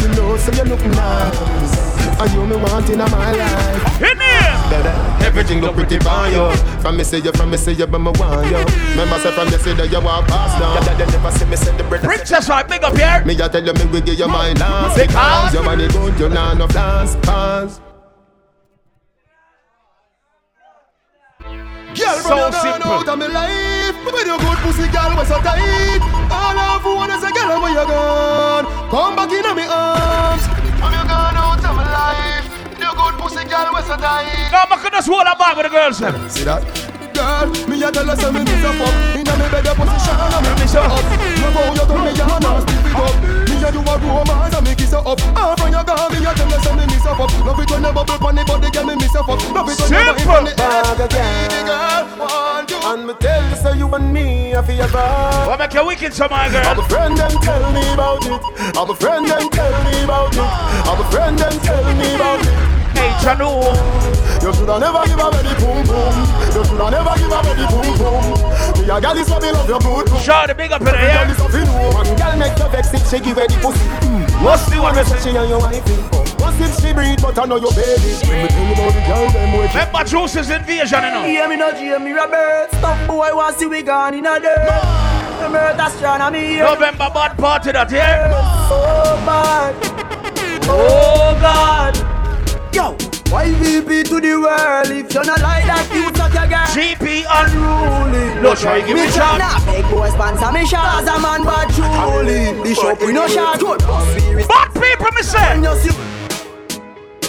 [0.00, 1.76] you know, so you look nice.
[2.20, 4.00] And you me want in my life.
[4.00, 4.33] In here.
[4.74, 6.50] Baby, everything look pretty by you.
[6.80, 8.58] From me say you, from me say you, but me want you.
[8.90, 10.74] Remember say from me say that you walk past now.
[10.74, 12.02] Yeah, they never see me say the bread.
[12.02, 13.22] Princess, right, big up here.
[13.24, 16.18] Me a tell you me we give you my dance Because- because your money good,
[16.18, 17.80] you nah no dance cause.
[21.94, 22.90] Girl, So from your simple.
[22.90, 23.96] out of me life.
[24.04, 26.00] With your good pussy, girl, was so tight.
[26.30, 28.66] All I want is a girl where you gone.
[28.90, 30.53] Come back in my arms.
[33.24, 34.52] Pussy girl, what's a die?
[34.52, 36.12] Now, I can just hold a bag with the girls, then.
[36.28, 36.60] See that?
[37.16, 40.18] Girl, me a tell her say me miss a fuck Inna me bed a position
[40.18, 43.54] and me miss her up You bow you turn me on and stiff up Me
[43.62, 46.34] a do a romance and me kiss her up Half on your gone, me a
[46.34, 48.66] tell her say me miss a fuck Love it when you bubble pon the body,
[48.74, 51.10] girl me miss a fuck Love it when you bubble pon the eh, Bag.
[51.14, 54.86] Baby girl, want you And me tell you say you and me a fi a
[54.90, 55.46] vibe.
[55.46, 56.66] What make you wicked, so my girl?
[56.66, 58.42] I'm a friend them tell me about it.
[58.74, 60.50] I'm a friend them tell me about it.
[60.82, 62.73] I'm a friend them tell me about it.
[62.94, 63.50] Hey, Chanu.
[64.42, 66.14] You shoulda never give a ready boom boom.
[66.54, 68.24] You shoulda never give a ready boom boom.
[68.80, 70.08] Me a gal is what me love your good.
[70.22, 71.30] Shout the big up in the Gal air.
[71.30, 71.90] is what you know.
[71.94, 73.84] One gal make you vex if she give you the pussy.
[74.04, 74.44] Hmm.
[74.44, 75.84] What's the one say she and your wife?
[76.40, 78.12] What's if she breathe but I know your baby?
[78.28, 79.66] When me tell you about the gal them way.
[79.68, 81.22] Remember Juice's invasion, you know?
[81.24, 82.76] Hear me no Jamie Roberts.
[82.76, 84.84] Stop boy i want see we gone in a dirt.
[85.40, 86.56] The murder astronomy.
[86.58, 88.30] November bad party that, yeah?
[88.70, 90.23] Oh bad.
[93.44, 93.52] Yo.
[93.52, 96.64] Why VP to the world if you're not like that you suck your girl.
[96.72, 98.42] GP unruly.
[98.42, 101.68] No try give me shot Nah big boy sponsor me shot As a man but
[101.72, 103.80] truly The shop we no shot Good.
[104.48, 105.60] Bad people me say.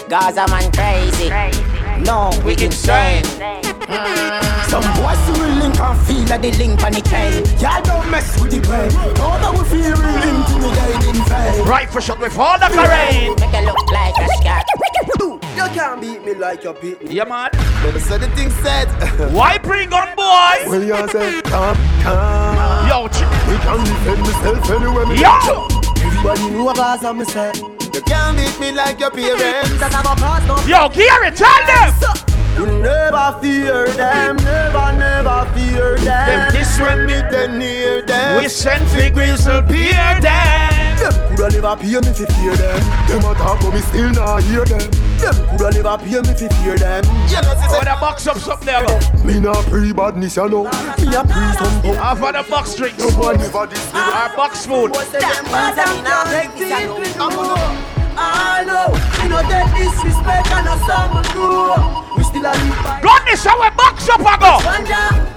[0.08, 1.30] Gaza man crazy.
[2.04, 3.24] No, we insane.
[3.24, 4.70] Mm.
[4.70, 8.38] Some boys who link and feel like they link on the chain Y'all don't mess
[8.40, 12.58] with the brain Know that we feel real intimidating vain Right for shot with all
[12.58, 14.66] the terrain Make it look like a scat.
[15.56, 17.50] You can't beat me like your beat me Yeah, man.
[17.82, 18.86] Better say the thing said.
[19.32, 20.68] Why bring on boy?
[20.68, 22.88] Well, you say, come, come.
[22.88, 25.66] Yo, ch- We can defend myself anywhere me Yo!
[25.96, 27.52] Everybody know about some say
[27.94, 29.80] You can't beat me like your parents.
[29.80, 32.26] That I'm a cause no Yo, Gary, tell them!
[32.56, 36.04] You never fear them, never, never fear them.
[36.04, 38.40] Them this when me then near them.
[38.42, 40.65] We send big whistle peer them.
[40.98, 42.80] Them coulda never pay me fi fear them.
[43.08, 44.90] Them a talk but me still not hear them.
[45.20, 47.04] Them coulda never pay me fi fear them.
[47.28, 49.24] You know see Oh, the box up something there.
[49.24, 50.64] Me not pre badness, you know.
[50.64, 51.96] Me a pre some pump.
[51.96, 52.98] Half of the box drinks.
[52.98, 54.00] No one never this me.
[54.00, 54.92] Our box food.
[58.16, 61.76] I know, you know that disrespect and a summer do.
[62.16, 64.56] We still a live by Goodness, how we box up, I go.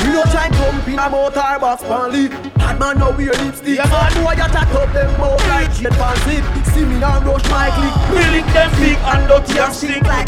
[0.04, 2.30] We no try jump in a motor box panly.
[2.56, 3.78] Bad man know we lipstick.
[3.78, 6.40] Yeah, man, boy, you tack up them mouth like shit fancy.
[6.72, 7.94] See me now rush my click.
[8.16, 10.08] We link them big and dirty and stink.
[10.08, 10.28] like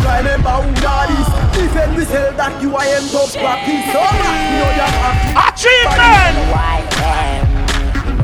[0.00, 1.28] Try remember who that is.
[1.52, 3.84] Defend we sell that you I am top practice.
[3.92, 5.36] So much, you know you're happy.
[5.36, 6.40] Achievement!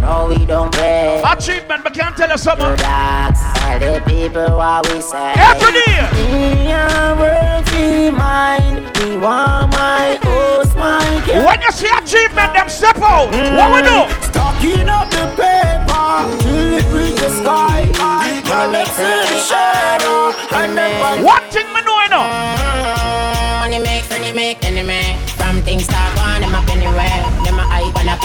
[0.07, 1.21] No, we don't play.
[1.27, 2.65] Achievement, but can't tell you something.
[2.65, 3.41] Relax.
[3.65, 5.35] All the people what we say.
[5.35, 5.99] Every day.
[6.15, 8.85] Me a world free mind.
[9.01, 11.03] Me want my host, my.
[11.45, 13.35] When you see achievement, them step out.
[13.35, 13.99] What we do?
[14.07, 14.23] Mm.
[14.23, 15.86] Stocking up the paper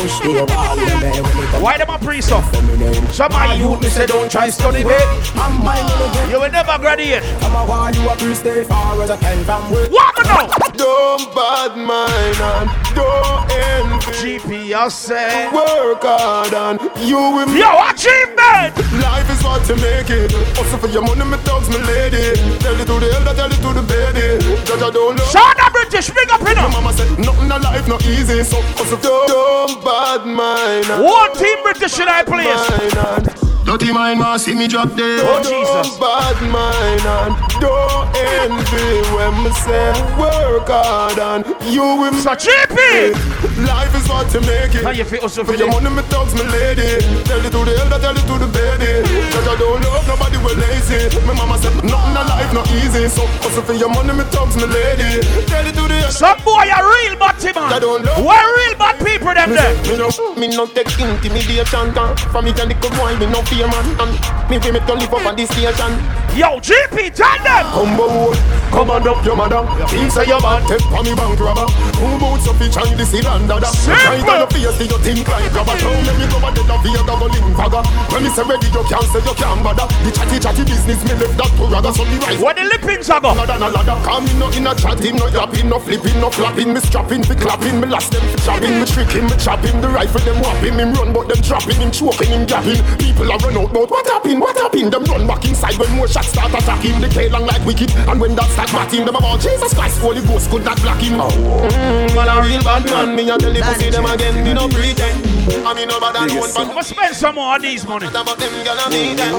[0.07, 1.61] hype and a push to the wall.
[1.61, 2.43] Why them a priest up?
[3.13, 5.01] Some of you me say don't try study babe.
[5.35, 6.31] I'm minding.
[6.31, 7.23] You will never graduate.
[7.43, 9.91] I'm a why you a priest stay far as I can from with.
[9.91, 10.47] What me know?
[10.75, 14.39] Don't bad mind and don't envy.
[14.39, 15.49] GP, you say.
[15.51, 18.77] Work hard and you will Yo, achievement!
[19.01, 20.33] Life is what you make it.
[20.57, 22.37] Also for your money, me thugs, me lady.
[22.59, 24.41] Tell it to the elder, tell it to the baby.
[24.65, 25.25] Judge, I don't know.
[25.25, 26.71] Shout out British, big up in them.
[26.71, 28.43] mama said nothing in life not easy.
[28.43, 30.87] So also don't, don't bad mind.
[31.03, 33.40] One team British in I place.
[33.71, 35.19] Mind and Dirty mind man see me drop dead.
[35.23, 35.97] Oh, Jesus.
[35.97, 42.13] Don't bad mind and don't envy when me say work hard and you will.
[42.13, 43.15] So GP!
[43.65, 44.83] Life is what you make it.
[44.83, 46.99] How you feel also For for your money, me thugs, me lady.
[47.25, 49.05] Tell it to the elder, tell it to the baby.
[49.31, 51.11] Cause I don't love nobody, we lazy.
[51.27, 53.07] My mama said, nothing in life not easy.
[53.07, 55.21] So, also for your money, me thugs, me lady.
[55.45, 56.11] Tell it to the elder.
[56.11, 57.81] Some boy are real bad team, I man.
[57.81, 58.17] don't know.
[58.23, 59.75] Where real bad people them Me, there?
[59.83, 61.93] say, me no, me no take intimidation.
[61.93, 62.17] can.
[62.33, 63.85] From me and the good boy, me no fear man.
[63.99, 64.13] And
[64.49, 65.93] me we me to live up on this station.
[66.31, 67.67] Yo, GP, tell them.
[67.75, 68.31] Combo,
[68.71, 69.67] come on up your mother.
[69.91, 71.67] Things say your bad, take for me bank robber.
[71.99, 73.59] Who boots up each and this is under.
[73.59, 75.75] Try to your face, do you think like grabber?
[75.75, 77.83] Don't let me go and dead of your go link bagger.
[78.15, 79.91] When me say ready, you can't say you can't bother.
[80.07, 81.91] The chatty chatty business, me left that to rather.
[81.91, 83.35] So the right What the lippings are go?
[83.35, 83.99] ladder ladder.
[84.07, 86.71] Come in no in a chat, him no yapping, no flipping, no flapping.
[86.71, 89.83] Me strapping, fi clapping, me last them jabbing, me tricking, me chopping.
[89.83, 92.79] The rifle them whopping, him run but them dropping, him choking, him gapping.
[92.95, 94.39] People are run out, but what happen?
[94.39, 94.89] What happen?
[94.89, 97.01] Them run back inside when more shots start attacking.
[97.01, 100.21] They play long like wicked, and when that start batting, them about Jesus Christ, Holy
[100.21, 101.19] Ghost could not block him.
[101.19, 104.53] Oh, mm, man, a real bad man, me a tell you see them again, me
[104.53, 105.65] no pretend.
[105.65, 108.07] I mean no bad one, but I'm gonna spend some more of these money.
[108.07, 109.35] About them gonna be them.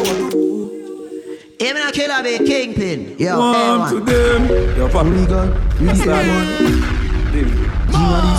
[1.60, 3.16] Even a killer be kingpin.
[3.18, 4.48] Yo, One to them.
[4.76, 5.06] Yo, pop.
[5.06, 5.48] Hooligan,
[5.80, 7.02] you That's that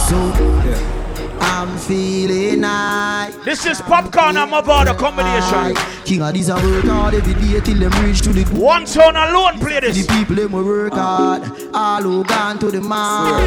[0.10, 1.03] so.
[1.44, 3.36] I'm feeling nice.
[3.46, 5.76] This is Popcaan I'm and Mavado combination.
[6.06, 9.18] King of these a work hard every day till them reach to the One sound
[9.18, 9.96] alone play this.
[10.08, 13.44] The people them will work hard, all who gone to the mark.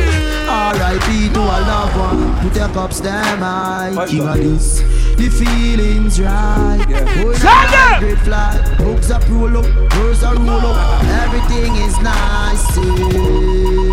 [0.49, 1.33] R.I.P.
[1.33, 4.07] to a loved one, put your cups down high.
[4.09, 4.81] King of this,
[5.17, 6.85] the feelings right.
[7.25, 11.03] Oh, Send great fly, books are roll up, birds are roll up.
[11.05, 12.77] Everything is nice.
[12.77, 13.86] yeah.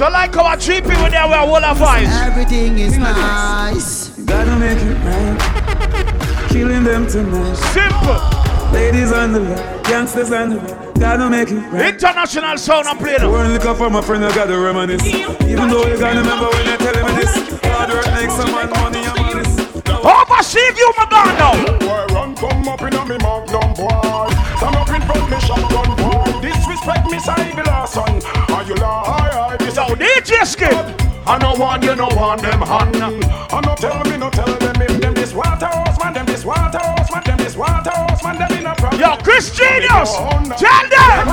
[0.00, 2.08] So like our three people there were all of vibes.
[2.24, 4.08] Everything is nice.
[4.24, 6.48] Gotta make it right.
[6.48, 7.52] Killing them tonight.
[7.76, 8.16] Simple.
[8.72, 10.98] Ladies on the left, gangsters on the right.
[10.98, 11.92] Gotta make it right.
[11.92, 13.30] International sound I'm playing.
[13.30, 15.04] One liquor for my friend, I gotta reminisce.
[15.04, 17.60] Even though you gotta remember when you're telling me this.
[17.60, 19.60] Hard work makes some man money, I'm honest.
[19.84, 21.76] Oversee you, my man, now.
[21.76, 24.32] Boy, run, come up in a me magnum, boy.
[24.56, 25.99] Stand up in front me shotgun,
[26.90, 27.00] boy.
[27.00, 28.20] Disrespect me, say the last son.
[28.50, 29.56] Are you lie?
[29.58, 30.72] This Yo, DJ Skip.
[31.26, 32.96] I no want you, no want them hand.
[32.96, 37.10] I no tell me, no tell them if them this Waterhouse man, them this Waterhouse
[37.12, 39.00] man, them this Waterhouse man, them in a problem.
[39.00, 40.16] Yo, Chris Genius,
[40.58, 41.28] tell them.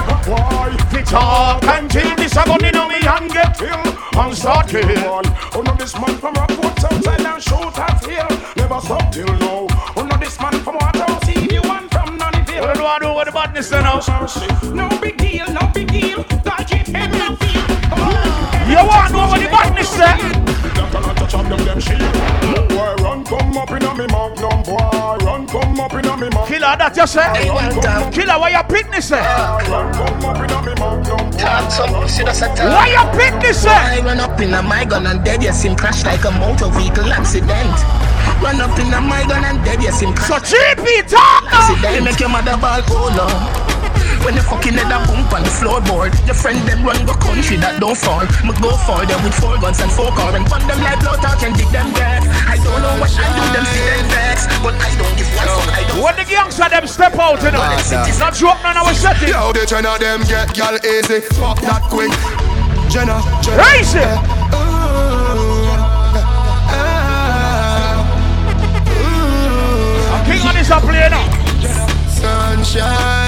[0.91, 4.84] Fi talk and till this a gun inna me hand get filled and start kill.
[4.86, 8.28] Oh no, this man from Rockwood Southside and shoot at hill.
[8.58, 9.67] Never stop till now.
[9.96, 11.88] Oh no, this man from Waterhouse, he the one
[12.58, 14.00] from What do I do with the badness now?
[14.74, 16.24] No big deal, no big deal.
[16.43, 17.70] Dodge it the field.
[18.70, 20.06] You want to know what the badness say?
[20.06, 20.48] Eh?
[22.67, 24.97] Boy, run come up in a me magnum, boy.
[25.78, 26.48] Run come up in a me magnum.
[26.48, 27.22] Killer, that you say?
[28.10, 29.22] Killer, why you pick this say?
[29.22, 31.30] Run come up in a me magnum.
[32.74, 33.70] Why you pick this say?
[33.70, 36.70] I run up in a my gun and dead, yes, him crash like a motor
[36.70, 37.78] vehicle accident.
[38.42, 40.50] Run up in a my gun and dead, yes, him crash.
[40.50, 41.70] So GP talk now.
[41.70, 43.67] Accident make your mother ball hold on.
[44.26, 47.58] When the fucking head a bump on the floorboard Your friend them run the country
[47.58, 50.62] that don't fall Me go for them with four guns and four car And put
[50.68, 53.66] them like blood talk and dig them dead I don't know what I do, them
[53.66, 56.86] see them vex But I don't give one fuck, I don't When the youngster them
[56.88, 57.64] step out, you know,
[58.20, 59.30] not joke none of our setting.
[59.30, 62.12] Yo, the Jenna them get gal easy, fuck that quick.
[62.90, 63.64] Jenna, Jenna.
[63.64, 64.18] Raise it.
[70.14, 71.26] I'm king on this up play now.
[72.10, 73.27] Sunshine.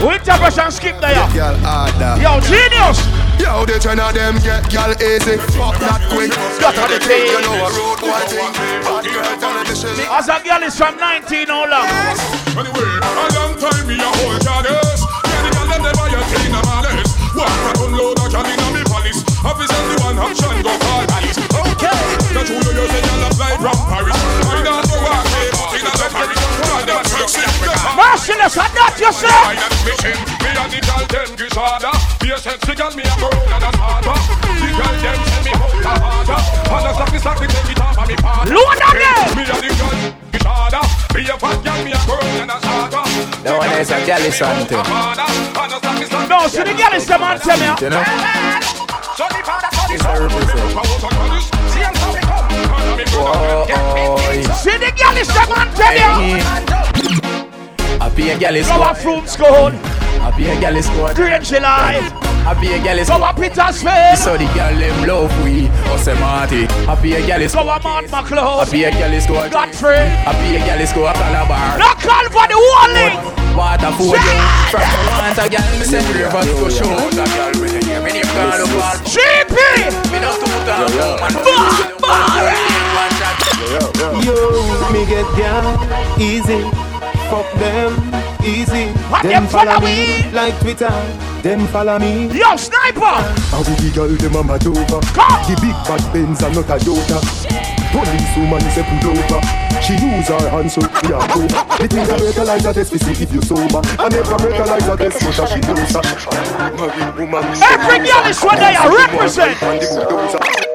[0.00, 1.12] Wynterfresh and skip there.
[1.12, 2.16] Get gal harder.
[2.16, 3.04] Yo, genius.
[3.36, 6.32] Yo, the Jenna them get gal easy, fuck that quick.
[6.56, 8.52] Got the thing, you know a road boy thing.
[8.80, 9.96] Bad girl telling the shit.
[10.08, 11.88] As a girl is from 19, how long?
[12.56, 15.04] Anyway, a long time me a hold goddess.
[15.04, 17.12] Yeah, the girl them never yet clean a malice.
[17.36, 19.20] Walk a unload a gal inna me palace.
[19.44, 21.40] Officer the one action go call police.
[21.40, 22.00] Okay,
[22.32, 24.16] the true you say gal apply from Paris.
[24.48, 27.09] I not go walk me, but inna the Paris.
[27.96, 29.28] Merciless, I not you say.
[29.28, 30.16] I am mission.
[30.40, 31.90] Me a the gal them gishada.
[32.20, 34.14] Be a sexy gal me a go and a harder.
[34.60, 36.38] The gal them send me out a harder.
[36.70, 38.54] And a slacky slacky take it off of me partner.
[38.54, 39.34] Load again.
[39.36, 39.96] Me a the gal
[40.30, 40.80] gishada.
[41.14, 43.04] Be a fat gal me a go and a harder.
[43.42, 44.82] That one is a galley song too.
[46.28, 47.66] No, see the girl is the man tell me.
[47.80, 48.04] You know?
[49.90, 50.70] It's a represent.
[54.62, 57.49] See the girl is the man tell you.
[58.00, 58.98] I be a galley Flower squad.
[58.98, 59.74] fruit scored.
[60.24, 61.16] I be a galley squad.
[61.16, 62.00] Green July.
[62.48, 63.22] I be a galley Go squad.
[63.22, 64.24] up Peter's face.
[64.24, 65.68] So the girl them love we.
[65.92, 66.64] Us a Marty.
[66.88, 67.68] I be a galley Go squad.
[67.68, 68.72] up Mount I McLeod.
[68.72, 69.50] be a galley squad.
[69.52, 70.00] Godfrey.
[70.00, 71.14] I be a galley squad.
[71.16, 71.78] Calabar.
[71.78, 73.14] No call for the warning.
[73.56, 74.40] Water for you.
[74.72, 76.88] From the want a gal, me send river to show.
[76.88, 78.96] A gal when you hear me name call up all.
[79.04, 79.56] GP.
[80.08, 81.32] Me no two time woman.
[84.24, 84.36] Yo,
[84.92, 85.64] me get gal
[86.18, 86.64] easy.
[87.30, 87.94] Fuck them
[88.44, 88.90] easy.
[89.06, 90.32] What them follow follow me me?
[90.32, 90.90] like Twitter.
[91.42, 92.26] Them follow me.
[92.36, 93.22] Yo, sniper.
[93.54, 94.98] How the girl them a mad over.
[95.46, 97.22] The big bad Benz and not a Toyota.
[97.92, 99.40] Police woman say pull over.
[99.80, 101.62] She use her hands so we are over.
[101.78, 103.78] The thing that breathalyzer test to see if you sober.
[103.78, 106.02] And never breathalyzer test but she knows her.
[106.76, 107.44] Married woman.
[107.62, 110.69] Every girl is what they are represent.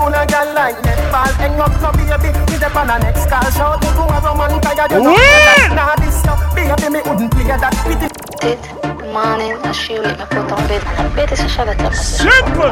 [0.00, 0.14] And the bulldozer.
[0.14, 3.50] Full of gal like netball Hang up no baby Me dep on a next call
[3.50, 5.74] Shout to a woman tired you know Win!
[5.74, 8.83] Nah this up Baby me wouldn't play that Pity
[9.14, 10.82] morning, I shoe it, I put on bed.
[11.14, 11.94] Bed is a shabbat.
[11.94, 12.66] Simple.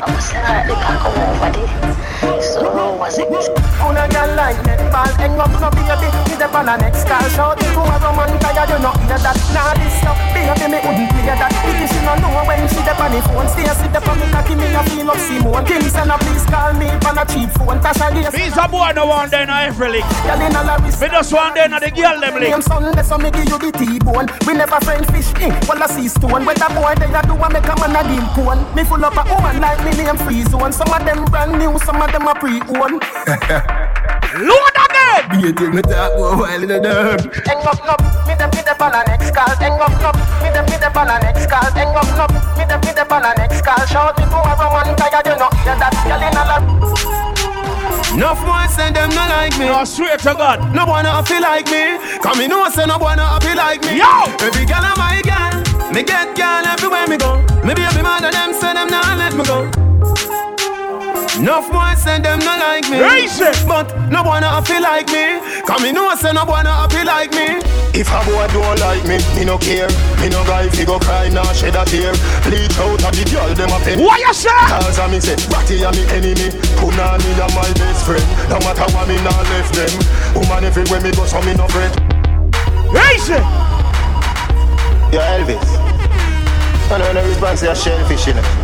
[0.00, 2.40] I'm saying that they can come over there.
[2.40, 3.28] So was it?
[3.84, 6.08] On a girl like netball, hang up no baby.
[6.24, 9.20] Me the on a next call, shout it to a woman tired, you know hear
[9.20, 9.36] that.
[9.52, 11.52] Nah, this stuff, baby, me wouldn't play that.
[11.52, 14.26] If she no know when she the on the phone, stay sit the on me
[14.32, 15.64] cocky, me a feel up Simone.
[15.68, 17.78] Kingston, a please call me on a cheap phone.
[17.84, 18.32] Tasha Gaze.
[18.32, 20.08] Me's a boy no one day in every league.
[20.24, 20.88] Girl in a Larry.
[20.88, 22.56] Me just one day in the girl them league.
[22.56, 24.26] Name Sunday, so me give you the T-bone.
[24.46, 26.44] We never friend fish in, well I see stone.
[26.44, 28.60] Where the boy they a do a make a man a deal cone.
[28.74, 30.72] Me full up a woman like me name free zone.
[30.72, 33.02] Some of them brand new, some of them a pre-owned.
[34.46, 34.87] Load!
[35.26, 37.26] Be a thing me talk a while in the dirt.
[37.46, 39.50] Hang up, up, me them me them on a next call.
[39.58, 41.70] Hang up, up, me them me them on a next call.
[41.74, 43.82] Hang up, up, me them me them on a next call.
[43.86, 46.62] Shout it to a woman tired, you know hear that girl in a lap.
[48.14, 49.66] Enough boys say them not like me.
[49.66, 50.74] No, swear to God.
[50.74, 51.98] No boy not feel like me.
[52.22, 53.98] Come me know say no boy not happy like me.
[53.98, 54.24] Yo!
[54.40, 55.92] Every girl a my girl.
[55.92, 57.36] Me get girl everywhere me go.
[57.66, 59.70] Me baby mother them say them not let me go.
[61.38, 62.98] Enough boys say them not like me.
[62.98, 63.54] Raise it.
[63.62, 65.38] But no boy not feel like me.
[65.62, 67.62] Come me know say no boy not happy like me.
[67.94, 69.86] If a boy don't like me, me no care.
[70.18, 72.10] Me no guy fi go cry nah shed a tear.
[72.42, 74.02] Bleach out of the girl them a pen.
[74.02, 74.50] What you say?
[74.66, 76.50] Cause a me say, Ratty a me enemy.
[76.74, 78.26] Punani a my best friend.
[78.50, 79.94] No matter what me nah left them.
[80.34, 81.94] Woman everywhere me go so me no fret.
[82.90, 83.46] Raise it.
[85.14, 85.70] Yo Elvis.
[86.90, 88.57] I know no response to a shellfish in it.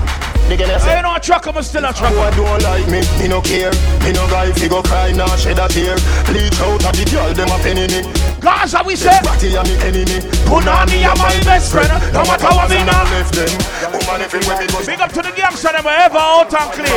[0.49, 2.12] They gonna I say, ain't no truck, I'm still a truck.
[2.12, 3.72] I don't like me, me no care.
[4.05, 5.97] Me no guy fi go cry nah shed a tear.
[6.28, 8.05] Bleach out of the girl them a penny me.
[8.40, 9.18] Gaza we say.
[9.24, 10.20] Ratty a me enemy.
[10.45, 11.88] Punani a my best friend.
[12.12, 13.09] No matter what me nah.
[13.09, 13.49] left them.
[13.88, 14.84] Woman everywhere me go.
[14.84, 16.92] Big up to the gangster them ever out and clean.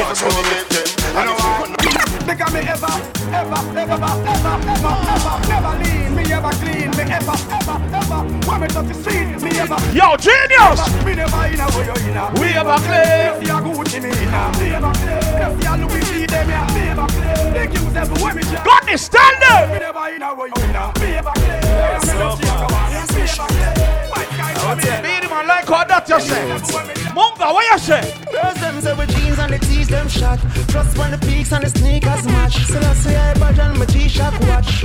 [2.27, 2.37] Me them.
[2.37, 2.91] Because me ever,
[3.31, 6.11] ever, ever, ever, ever, ever, never lean.
[6.15, 6.91] Me ever clean.
[6.91, 8.19] Me ever, ever, ever.
[8.43, 9.79] When me touch the street, me ever.
[9.95, 10.79] Yo, genius!
[11.05, 12.27] Me never in a way in a.
[12.35, 13.31] We ever clean.
[13.31, 14.51] If you Gucci me in a.
[14.59, 15.23] Me ever clean.
[15.39, 16.67] If you Louis V them ya.
[16.75, 17.53] Me ever clean.
[17.55, 18.63] They use everywhere me jam.
[18.65, 19.71] Got this standard!
[19.71, 20.91] Me never in a way in a.
[20.99, 21.63] Me ever clean.
[21.63, 22.67] Me no Chicago.
[22.75, 23.71] Me ever clean.
[24.11, 24.99] White guy come here.
[24.99, 25.56] Be the man like how
[25.87, 26.43] that you say.
[27.15, 28.13] Munga, what you say?
[28.31, 30.39] Girls them say with jeans and the tees them shot.
[30.69, 32.65] Plus when the peaks and the sneakers match.
[32.65, 34.83] So that's why I bought on my G-Shock watch.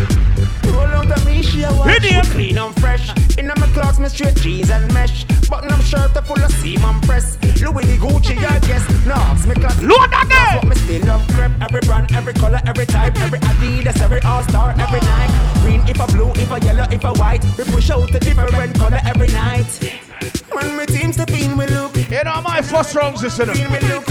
[0.65, 2.01] Roll out the me she a watch.
[2.33, 3.11] Clean and fresh.
[3.39, 5.25] In my clothes me straight jeans and mesh.
[5.49, 7.37] Button up shirt full of seam and press.
[7.61, 8.85] Louis the Gucci I guess.
[9.07, 9.81] Knobs me class.
[9.83, 10.61] Load again.
[10.61, 11.53] But me still love crepe.
[11.61, 15.61] Every brand, every color, every type, every Adidas, every All Star, every Nike.
[15.63, 17.45] Green if a blue, if a yellow, if a white.
[17.59, 20.02] We push out the different color every night.
[20.53, 21.97] When my team step in, we look.
[21.97, 24.05] You know my first rounds is in We look.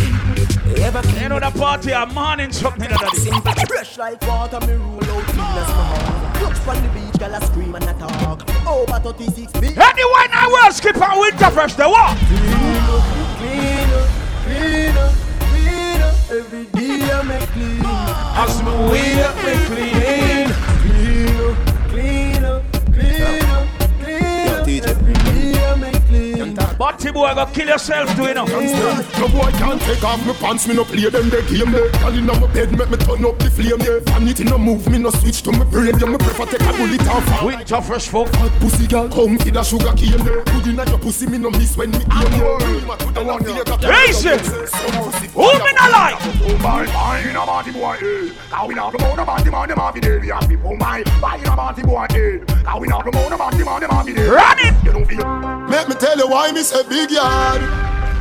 [0.80, 3.16] Ever You know the party a morning something like that.
[3.16, 6.36] Simple, fresh like water, me roll out heart.
[6.36, 8.44] Touch on the beach, girl, I scream and I talk.
[8.66, 9.78] Oh, Over 36 feet.
[9.78, 11.76] Anyway, now we'll skip on Wynterfresh.
[11.76, 12.18] The what?
[12.18, 14.08] Clean up,
[14.46, 15.14] clean up,
[15.52, 16.16] clean up.
[16.32, 17.86] Every day I make clean.
[17.86, 19.91] As my way up, me clean.
[26.98, 27.12] Clean.
[27.12, 28.36] Batty boy, go kill yourself doing it.
[29.20, 31.90] No boy can't take off my pants, me no play them the game there.
[31.92, 34.00] Girl inna my bed, make me turn up the flame yeah.
[34.14, 35.98] Vanity no move, me no switch to my brain.
[36.00, 37.26] Yeah, me prefer take a bullet off.
[37.42, 38.30] Wynterfresh folk.
[38.36, 40.44] Hot pussy girl, come feed a sugar cane there.
[40.44, 42.60] Good inna your pussy, me no miss when me aim yeah.
[44.08, 44.30] Easy.
[45.32, 46.18] Who me not like?
[46.20, 48.30] Oh my, my inna party boy, eh.
[48.50, 50.20] Cause we not promote a party man, them have there.
[50.20, 52.40] We have people, my, my inna party boy, eh.
[52.64, 54.32] Cause we not promote a party man, them have there.
[54.32, 54.74] Run it.
[54.84, 55.26] You don't feel.
[55.70, 57.62] Make me tell you why me say big yard.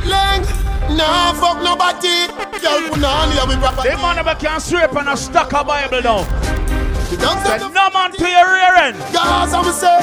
[0.05, 0.51] Length,
[0.97, 2.27] nah fuck nobody.
[2.59, 3.83] Girl put on here with proper.
[3.83, 6.23] Them man never can sweep on a stack of Bible now.
[7.19, 8.97] Don't no man to your rear end.
[9.13, 9.99] Guys, I'm say.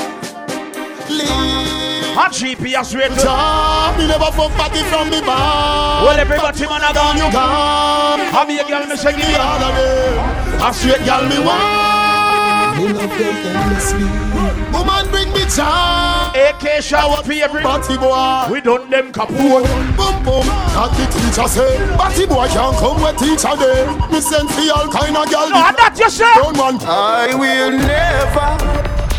[1.09, 2.15] Leave.
[2.15, 3.23] Hot GP has read to.
[3.23, 6.05] Job, me never fuck party from the bar.
[6.05, 7.17] Well, everybody man a gone.
[7.17, 8.21] You gone.
[8.35, 10.61] Have me a girl, me say give me all all of them.
[10.61, 12.79] A straight girl me want.
[12.79, 14.28] Me love them endlessly.
[14.73, 16.33] Woman bring me charm.
[16.35, 17.63] AK shower favorite.
[17.63, 18.49] Party boy.
[18.53, 19.65] We done them kaput.
[19.97, 20.47] Boom boom.
[20.75, 21.97] That the teacher say.
[21.97, 23.87] Party boy can't come with teacher day.
[24.13, 25.49] Me send for all kind of girl.
[25.51, 26.33] No, that you say.
[26.35, 26.83] Don't want.
[26.87, 28.51] I will never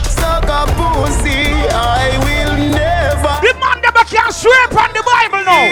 [0.08, 1.50] suck a pussy.
[1.74, 2.29] I will
[4.10, 5.66] can sweep on the Bible now.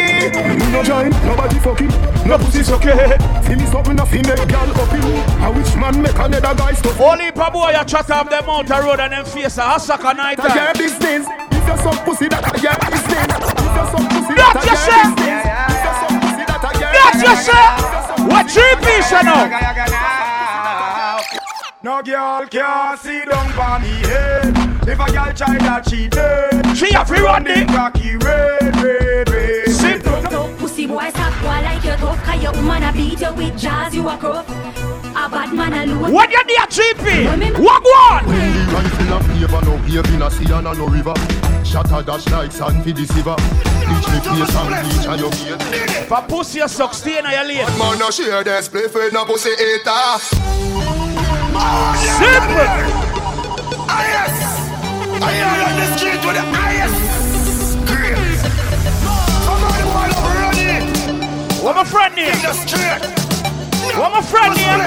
[0.58, 1.90] Me no join, nobody fucking,
[2.28, 3.18] no pussy okay.
[3.48, 5.04] See me something a female girl up in.
[5.44, 7.00] A which man make another guy stuff.
[7.00, 9.98] Only pa boy you chat up them out the road and them face a hustle
[10.14, 10.78] night That's your time.
[10.78, 11.28] business.
[11.52, 13.28] If you're some pussy, that's your business.
[13.28, 15.02] If you're some pussy, That that's you your say.
[15.18, 15.46] business.
[15.68, 17.46] If some pussy, that's your That you business.
[17.48, 17.66] say.
[18.28, 19.44] What GP say now?
[21.84, 24.67] No girl can see down on me head.
[24.90, 26.76] If a girl try that, she dead.
[26.78, 27.70] She have to run it.
[27.72, 29.68] Rocky red, red, red.
[29.68, 30.56] Simple.
[30.58, 33.94] Pussy boy stop boy like you tough Cause your woman a beat you with jazz
[33.94, 37.60] you a crook A bad man alone What you need, GP?
[37.60, 38.26] What one?
[38.28, 41.14] When the rifle a favor, no here in a sea and a no river.
[41.66, 43.36] Shot a dash like sand for the silver.
[43.36, 45.62] Bleach me face and bleach and your gate.
[46.04, 47.66] If a pussy you suck, stay in your lane.
[47.78, 50.20] Man, no share this play for no pussy hater.
[52.18, 52.68] Simple.
[53.90, 54.32] Ah, yes.
[54.44, 54.57] Ah,
[55.20, 56.94] I am on the street with the highest
[57.90, 58.42] grades.
[59.46, 61.64] Somebody want to run it.
[61.64, 62.32] What my friend here?
[62.32, 63.02] In the street.
[63.98, 64.78] What my friend here?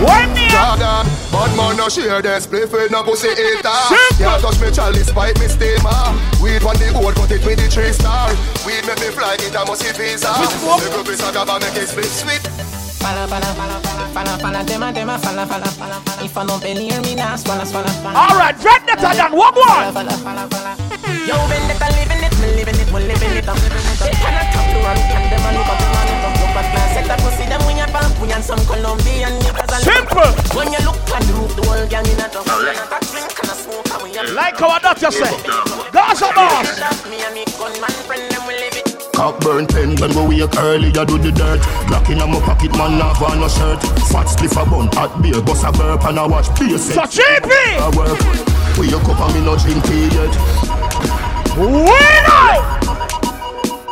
[0.00, 0.48] What me?
[0.48, 3.68] Jordan, bad man no share this play for no pussy hater.
[4.18, 6.16] Yeah, touch me chalice, bite me steamer.
[6.40, 8.30] Weed on the board, cut it with the three star.
[8.64, 10.32] Weed make me fly, it a must visa.
[10.32, 12.67] The group is a gaba, make it split sweet.
[13.08, 13.80] Fala, fala, fala,
[14.12, 15.96] fala, fala, tema, tema, fala, fala, fala.
[16.20, 18.20] If I don't believe me, nah, swallow, swallow, swallow.
[18.20, 19.32] All right, red net again.
[19.32, 19.96] What one?
[19.96, 20.76] Fala, fala, fala.
[21.24, 23.96] Yo, vendetta, living it, me living it, we living it, I'm living it.
[24.04, 26.68] They cannot come to and can them and look up, man, look up, look up,
[26.68, 26.88] man.
[26.92, 27.88] Set up, pussy them when you're
[28.20, 29.88] we and some Colombian niggas.
[29.88, 30.28] Simple.
[30.52, 32.44] When you look at the roof, the whole gang in a dog.
[32.44, 35.32] I drink and I smoke, and we Like how I doctor say.
[35.96, 36.76] Gaza boss.
[37.08, 38.37] Me and me gunman friend,
[39.18, 41.58] Cock burn pen when we wake early, I do the dirt.
[41.90, 43.82] Glock in my pocket, man, not on no shirt.
[44.14, 47.82] Fat spliff a bun, hot beer, bust a burp, and I watch play So cheapy.
[47.82, 48.14] I work.
[48.78, 50.30] We you cup and me no drink tea yet.
[51.58, 52.62] Winner.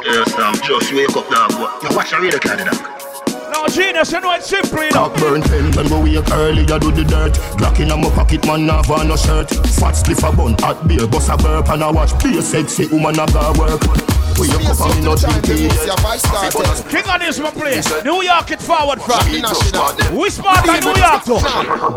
[0.06, 1.58] Yes, I'm just wake up, dog.
[1.58, 1.82] What?
[1.82, 2.78] You watch a radio card, dog.
[2.78, 2.95] No,
[3.76, 5.08] genius, you know it's simple, you know.
[5.08, 7.34] Cock burn pen when we wake early, I do the dirt.
[7.60, 9.50] Glock in my pocket, man, not on no shirt.
[9.76, 13.20] Fat spliff a bun, hot beer, bust a burp, and I watch play sexy woman
[13.20, 13.82] a go work.
[14.38, 15.72] We you cup and me no drink yet.
[16.92, 17.88] King of this one place.
[18.04, 19.24] New York it forward from.
[20.16, 21.40] We smart like New York too.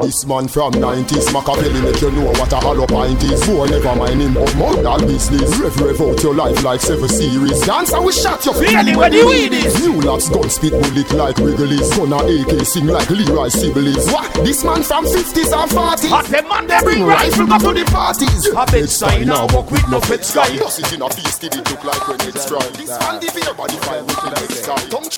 [0.02, 3.96] This man from 90s Machiavelli make you know what a hollow pint is Four never
[3.96, 8.06] mind him of modern business Rev rev out your life like seven series Dance and
[8.06, 9.86] we shot your Really, where the weed is?
[9.86, 11.38] New laps gun spit bullet like
[11.70, 14.34] Wrigley's Gunna AK sing like Leroy Sibbles What?
[14.46, 17.86] This man from 50s and 40s Hot them man they bring rifle go to the
[17.92, 18.48] parties.
[18.48, 20.58] A bed sign now walk with no fed sky.
[20.58, 22.74] Bust it in a feast it look like when it's fried.
[22.74, 25.16] This man the fear body fire with the next guy Don't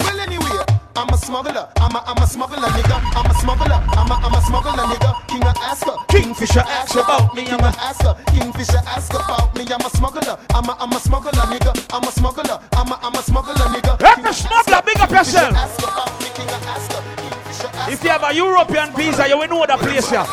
[0.00, 1.68] Well, anyway, I'm a smuggler.
[1.76, 2.96] I'm a, I'm a smuggler, nigga.
[3.16, 3.82] I'm a smuggler.
[3.98, 5.26] I'm a, I'm a smuggler, nigga.
[5.26, 5.96] King of Asker.
[6.08, 7.46] Kingfisher ask about me.
[7.48, 8.14] I'm a asker.
[8.30, 9.66] Kingfisher ask about me.
[9.66, 10.38] I'm a smuggler.
[10.54, 11.74] I'm a, I'm a smuggler, nigga.
[11.92, 12.60] I'm a smuggler.
[12.72, 13.98] I'm a, I'm a smuggler, nigga.
[13.98, 15.54] The smuggler big up yourself.
[15.56, 17.02] Ask about me, King of Asker.
[17.16, 20.24] Kingfisher ask If you have a European visa, you will know the place here.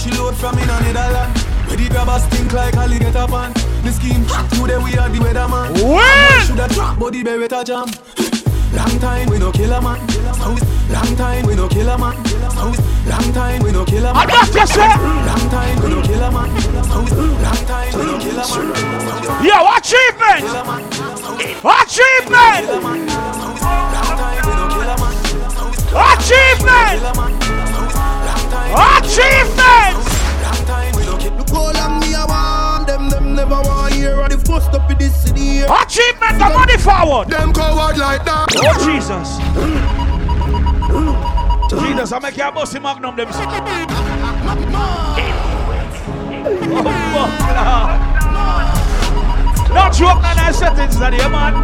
[0.00, 0.16] Let the kitchen hot and bubble up.
[0.16, 0.20] Send it, go to bag it.
[0.20, 1.38] Coachy load from in a Netherland.
[1.66, 3.52] Where the grabbers stink like alligator pan.
[3.82, 5.68] The scheme today we are the weatherman.
[5.82, 6.46] When?
[6.46, 7.88] Shoulda drop body beretta jam.
[8.72, 10.00] Long time we no kill a man.
[10.88, 12.16] Long time we no kill a man.
[13.06, 14.16] Long time we no kill a man.
[14.16, 14.88] I got you, sir.
[14.88, 16.50] Long time we no kill a man.
[16.88, 17.06] Long
[17.66, 18.70] time we no kill a man.
[19.44, 20.44] Yo, achievement!
[21.64, 22.68] Achievement!
[25.92, 27.39] Achievement!
[28.70, 29.96] Achievement!
[31.38, 34.20] Look all of me, I want them, them never want hear.
[34.20, 35.20] Are the first up in this.
[35.30, 37.28] Achievement, the money forward!
[37.28, 38.48] Them coward like that.
[38.56, 39.38] Oh, Jesus.
[41.70, 43.28] Jesus, I make you a bossy magnum them.
[43.28, 43.34] Oh,
[47.12, 47.30] fuck.
[49.74, 49.92] Not
[50.98, 51.54] that here, man.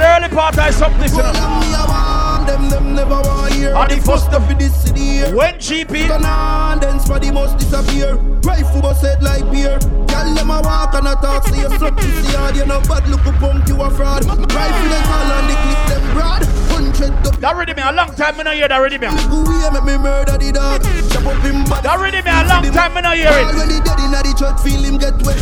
[0.00, 2.11] Early part I.
[2.52, 3.74] Them, them never want hear.
[3.74, 5.34] And the first in this city here.
[5.34, 8.16] When GP Turn on, dance for the must disappear.
[8.44, 9.78] Rifle bust head like beer.
[9.78, 12.54] Tell them I walk and I talk, say you suck this yard.
[12.56, 14.26] You know bad look a punk, you a fraud.
[14.26, 16.61] Rifle and call and the clip them broad.
[16.72, 17.36] Hundred up.
[17.40, 19.06] That ready me a long time me no hear that ready me.
[19.06, 20.80] Away, make me murder the dog.
[21.12, 21.84] Chop up him body.
[21.84, 23.52] That ready me a long time me no hear it.
[23.52, 25.36] When he dead inna the church, feel him get wet.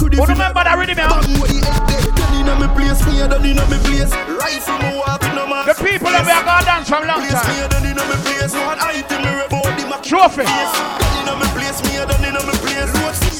[0.00, 1.02] Who remember that ready me?
[1.02, 2.06] Bang where the head dead.
[2.14, 4.12] Done inna me place, me a done inna me place.
[4.30, 5.66] Rifle me walk no man.
[5.66, 7.66] The people that we are gonna dance from long Place me time.
[7.66, 8.54] a done inna me place.
[8.54, 10.00] One item me about the Mac.
[10.06, 10.46] Trophy.
[10.46, 12.92] Done inna me place, me a done inna me place.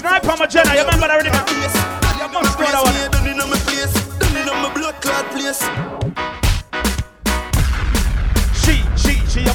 [0.02, 1.40] Sniper Magena, you remember that ready me?
[2.18, 2.96] You must know that one.
[3.14, 3.94] done inna me place.
[4.18, 5.62] Done inna me blood clot place.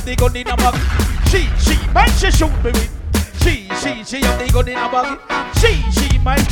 [0.10, 0.76] The gun in her bag.
[1.30, 2.90] She, she, might she shoot me with.
[3.44, 5.20] She, she, she have the gun in her bag.
[5.60, 6.46] She, she, might.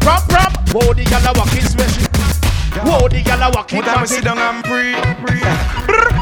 [0.00, 0.52] Prom, prom.
[0.66, 2.07] The gyal a walking special.
[2.84, 5.42] Whoa, the gyal a walking Put 'em sit down and pray, pray.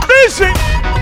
[0.08, 0.54] Listen.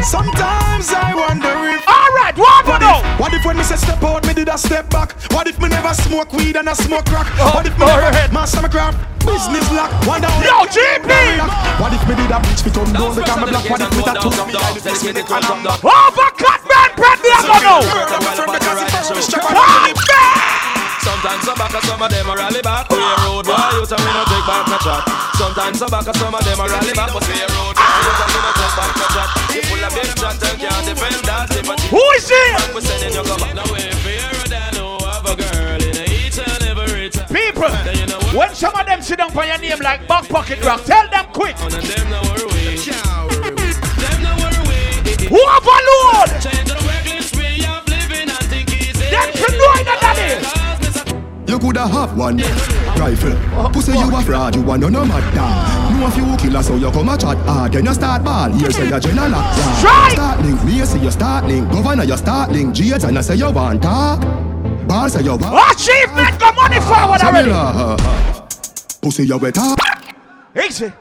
[0.03, 3.01] Sometimes I wonder if All right, what we know?
[3.17, 5.17] What if when me say step out, me did a step back?
[5.33, 7.27] What if me never smoke weed and I smoke crack?
[7.41, 8.99] Oh, what if me never master my craft?
[9.25, 9.91] Business lock.
[10.07, 11.09] Wonder Yo, GP!
[11.81, 13.71] What if me did a bitch me come down the camera block?
[13.71, 15.81] What if me tattoo me like this me the column block?
[15.81, 17.81] Overcut man, bread me up now.
[21.05, 22.89] Sometimes some back some of them a rally back.
[22.89, 25.05] We a road boy, you tell me no take back a chat.
[25.37, 27.13] Sometimes some back some of them a rally back.
[27.13, 29.29] But we a road boy, you tell me no take back a chat.
[29.53, 31.53] You full of big chat and can't defend that.
[31.53, 32.75] If a Who is it?
[32.75, 33.53] We sending you come back.
[33.53, 37.29] Now we fear than no have a girl in each and every time.
[37.29, 37.69] People,
[38.33, 41.29] when some of them sit down for your name like back pocket rock, tell them
[41.37, 41.53] quick.
[41.61, 42.81] And them no worry.
[42.81, 45.29] Them no worry.
[45.29, 46.33] Who overload?
[46.41, 49.13] Change the reckless way of living and think easy.
[49.13, 50.64] Them should know that that is.
[51.55, 52.39] You coulda have one
[52.99, 53.31] rifle.
[53.73, 56.01] Pussy you a fraud, you a no no mad dog.
[56.01, 57.73] No a few killers, so you come a chat hard.
[57.73, 58.51] Then you start ball.
[58.51, 59.55] Here say you general lock.
[59.79, 60.11] Strike!
[60.15, 61.71] Start link, me say you start link.
[61.71, 62.75] Governor you start link.
[62.75, 64.21] Jades and I say you want talk.
[64.89, 65.79] Bar say you want.
[65.79, 67.53] Achievement, got money forward already.
[67.53, 68.49] Uh, uh, uh.
[69.01, 69.79] Pussy you up.
[70.57, 70.93] Easy.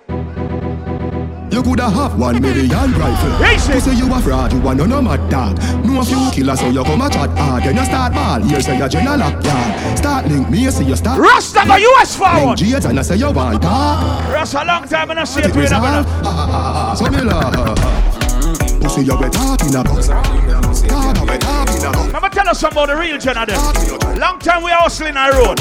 [1.53, 3.45] You coulda have one million rifle.
[3.45, 3.73] Easy.
[3.73, 5.55] Pussy you a fraud, you a no no mad dog.
[5.85, 7.63] No a few killers, so you come a chat hard.
[7.63, 8.41] Then you start ball.
[8.41, 9.19] Here say you general.
[9.19, 9.93] Yeah.
[9.95, 11.19] Start link, me say you start.
[11.19, 12.59] Rasta go US forward.
[12.59, 14.33] Link and I say you want talk.
[14.33, 15.71] Rasta a long time and I see it Take with.
[15.71, 21.25] Ah, ah, ah, so me love Pussy you wet up in a box God you
[21.27, 24.19] wet up in a box Let tell us about the real Jenna them.
[24.19, 25.59] Long time we are hustling our road.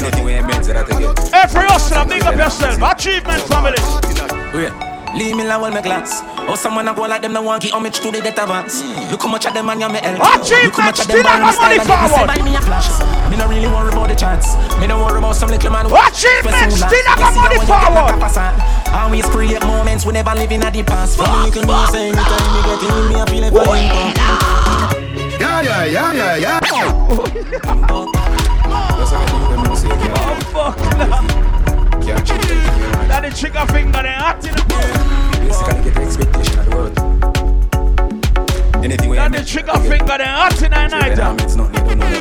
[0.00, 1.12] Anything we ain't meant to that again.
[1.32, 2.80] Every hustler, big up yourself.
[2.80, 3.76] Achievement family.
[3.80, 4.72] Oh, Wait.
[5.14, 6.22] Leave me alone, my glass.
[6.46, 8.46] Oh, someone I go like them, no want give homage to the death hmm.
[8.46, 8.80] advance.
[9.10, 10.22] Look how much of them man you me help.
[10.22, 12.38] Achievement, Look how much of still them have burn money my style and say buy
[12.46, 12.88] me a flash.
[13.28, 14.54] Me no really worry about the chance.
[14.78, 15.90] Me no worry about some little man.
[15.90, 18.22] who- Achievement, Who still have You money how when you get forward.
[18.22, 18.80] my
[19.10, 21.16] always create moments we never live in a the past.
[21.18, 23.52] For me, you can do the same anytime me get in, me I feel like
[23.52, 23.90] flying.
[25.40, 26.60] Yeah yeah yeah yeah yeah
[27.90, 28.29] oh,
[28.72, 30.76] Oh, fuck.
[33.08, 34.62] That the trigger finger, they hot in the
[35.40, 36.98] Basically, get the expectation of the world.
[38.84, 41.18] Anything we That the trigger finger, they hot in the night.
[41.18, 42.20] Yeah, it's not to know.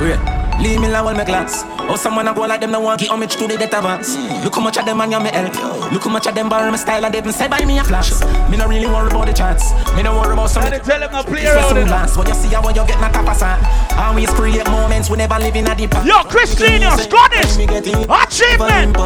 [0.00, 0.33] Wait.
[0.60, 1.64] Leave me alone, my glass.
[1.90, 4.16] Oh, someone I go like them, no want give homage to the death advance.
[4.44, 5.52] Look how much of them man you me help.
[5.92, 7.84] Look how much of them borrow my style and they even say buy me a
[7.84, 8.12] flash.
[8.50, 9.72] Me no really worry about the charts.
[9.94, 10.64] Me no worry about some.
[10.70, 11.86] They tell them to play It's around some it.
[11.86, 12.16] glass.
[12.16, 13.58] When you see how when you get na tapa sa.
[13.98, 15.92] Always create moments we never live in a deep.
[16.04, 17.56] Yo, Christina, Scottish.
[17.58, 18.96] Achievement.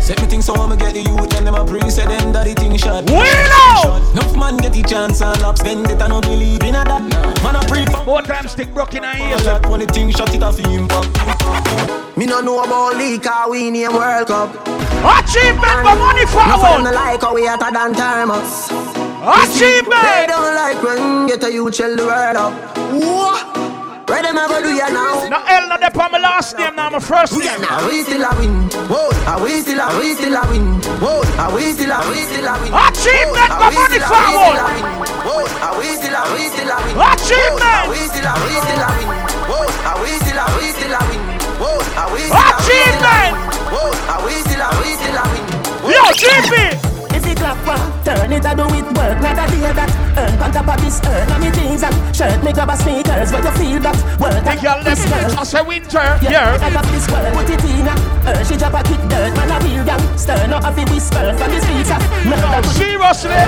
[0.00, 2.46] Set me things so I'ma get the youth and them a pre say them that
[2.46, 3.04] the thing shot.
[3.10, 3.96] Willow!
[4.12, 7.02] Enough man get the chance and lap spend it and no believe in a that.
[7.42, 9.44] Man a pre for Four times stick broke in our ears.
[9.44, 12.16] that when the thing shot it off impact.
[12.16, 14.50] Me no know about league, cause we name World Cup.
[14.98, 16.94] Achievement for money No friend forward.
[16.94, 18.68] like how we hotter than thermos.
[18.68, 18.74] They
[19.28, 20.02] Achievement.
[20.02, 22.52] I don't like when get a youth shell the world up.
[22.94, 23.57] What?
[24.08, 25.28] Where them a go do ya now?
[25.28, 27.60] No L, not the on my last name, now my first name.
[27.60, 28.64] Now we still a win.
[28.88, 30.64] Whoa, are we still a we still a win?
[30.96, 32.72] Whoa, are we still a we still a win?
[32.72, 34.64] Achievement for money forward.
[35.28, 36.96] Whoa, are we still a we still a win?
[36.96, 37.68] Achievement.
[37.68, 39.08] Are we still a we still a win?
[39.44, 41.20] Whoa, are we still a we still a win?
[41.60, 43.36] Whoa, are we still a we still a win?
[43.68, 45.44] Whoa, are we still a we still a win?
[45.84, 46.87] Yo, GP.
[47.38, 49.18] Clap one, turn it, I do it work.
[49.22, 51.30] Not a day that earn on top of this earn.
[51.30, 53.30] And me things and shirt, me grab a sneakers.
[53.30, 54.42] But you feel that work.
[54.44, 55.38] Think y'all this girl.
[55.38, 56.02] as a winter.
[56.22, 56.58] Yeah, Yeah.
[56.66, 58.44] I got this world, put it in her.
[58.44, 60.02] She drop a kick dirt, man a real gang.
[60.18, 61.90] Stir, not a fi whisper from the streets.
[61.94, 62.02] of
[62.62, 63.38] to Seriously.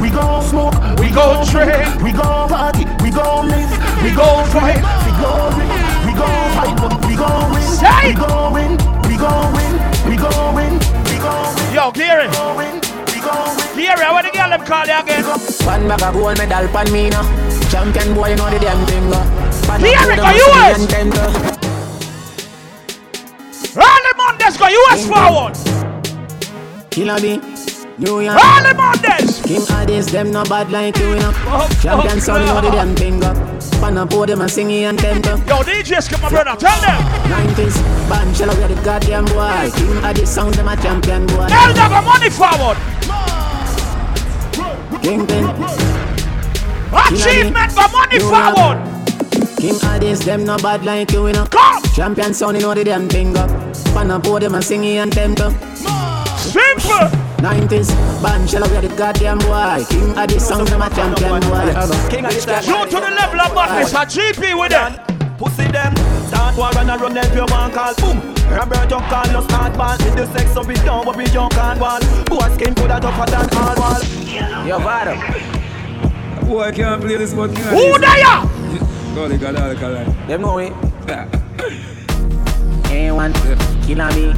[0.00, 2.00] We gon' smoke, We gon' drink.
[2.00, 3.70] we gon' party, we gon' live,
[4.02, 4.80] We gon' fight.
[5.04, 5.68] we gon' win,
[6.08, 8.08] we gon' fight, we gon' win, Say.
[8.08, 8.70] we gon' win,
[9.04, 9.72] we gon' win,
[10.08, 10.72] we gon' win,
[11.04, 12.89] we gon' win, Yo, Gary.
[13.20, 13.70] We gon' win, we gon' win.
[13.90, 15.24] Gary, what the girl them call you again?
[15.66, 17.24] One bag of gold medal pan me now.
[17.70, 19.12] Champion boy, you know the damn thing.
[19.12, 19.24] Uh.
[19.66, 20.78] Pan Here up we to go, US.
[23.76, 25.54] All the Mondays go US forward.
[26.90, 27.40] Killer B,
[27.98, 28.38] New York.
[28.42, 29.42] All the Mondays.
[29.42, 31.32] King Addies, them no bad like you, you know.
[31.34, 32.72] Oh, oh Champion oh, son, you know the oh.
[32.72, 33.22] damn thing.
[33.22, 33.34] uh.
[33.80, 35.30] Pan up podium and singing and temper.
[35.30, 35.36] Uh.
[35.46, 36.56] Yo, DJs, come on, brother.
[36.58, 37.00] Tell them.
[37.30, 37.76] 90s,
[38.08, 39.70] band shell we the goddamn boy.
[39.74, 41.46] King Addies sound them a champion boy.
[41.50, 42.78] L got money forward.
[45.02, 45.44] Kingpin,
[46.92, 48.78] Achievement for money You forward.
[49.58, 51.46] King Addies, them no bad like you, you know.
[51.46, 51.82] Come.
[51.94, 53.36] Champion son, you know the damn thing.
[53.36, 53.46] uh.
[53.94, 55.50] Pan up podium and singing and temper.
[56.36, 57.08] Simple.
[57.40, 57.88] 90s,
[58.22, 59.84] band shell we the goddamn boy.
[59.88, 62.10] King Addies sound them a champion boy.
[62.10, 62.60] King of the sky.
[62.60, 63.92] Shoot to the level of madness.
[63.92, 65.10] A GP with them.
[65.40, 65.96] Pussy them
[66.28, 69.98] Start war and I run them if you want call Boom Roberto Carlos hardball.
[70.04, 72.00] With the sex of it down, but we junk on wall.
[72.26, 74.02] Boy skin coulda tougher than all wall.
[74.66, 75.14] Yo, Vado.
[76.46, 78.10] Boy, I can't play this but Who there?
[79.14, 80.04] Golly, golly, golly.
[80.26, 80.72] Them know it.
[82.90, 83.32] Anyone
[83.82, 84.34] killer me.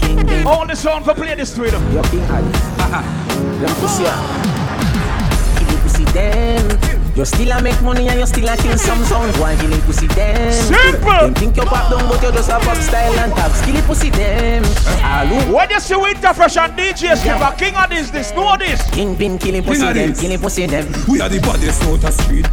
[0.00, 0.46] King King.
[0.46, 1.82] All the sound for play this to them.
[1.94, 2.50] Yo, King Ali.
[3.60, 4.04] Them pussy.
[4.06, 5.56] Ah.
[5.58, 6.95] Kill the pussy them.
[7.16, 9.34] You still a make money and you still a kill some sound.
[9.38, 10.52] Why kill the pussy them?
[10.52, 11.08] Simple.
[11.08, 13.64] Them think you pop down, but you just a pop style and taps.
[13.64, 14.62] Kill the pussy them.
[15.02, 15.54] Alu.
[15.54, 18.82] When you see Wynterfresh and DJ Skip, a king of this, this, know this.
[18.90, 20.12] Kingpin killing King pussy of them.
[20.12, 20.86] Killing pussy them.
[21.08, 22.46] We are the baddest out of street.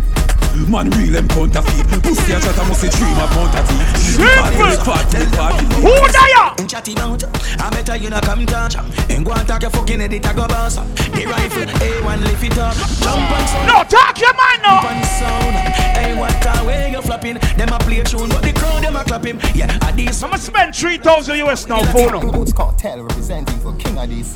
[0.54, 1.86] Man real them counterfeit.
[2.04, 4.18] Pussy a chat a must dream of counter teeth.
[4.18, 5.66] Party, party, party.
[5.82, 6.54] Who there?
[6.60, 7.24] In chatty bout,
[7.60, 8.76] I better you not come touch.
[9.10, 10.76] Ain't go and talk your fucking edit, I go boss.
[10.76, 12.76] The rifle, A1 lift it up.
[12.76, 13.68] Jump and sound.
[13.68, 14.82] No, talk your mind now.
[14.82, 15.56] Jump and sound.
[15.98, 17.38] Hey, what the way you flopping?
[17.58, 19.40] Them a play tune, but the crowd them a clap him.
[19.54, 20.24] Yeah, I this.
[20.24, 22.32] I'ma spend 3,000 US now, phone up.
[22.32, 24.34] Boots Cartel representing for King of this.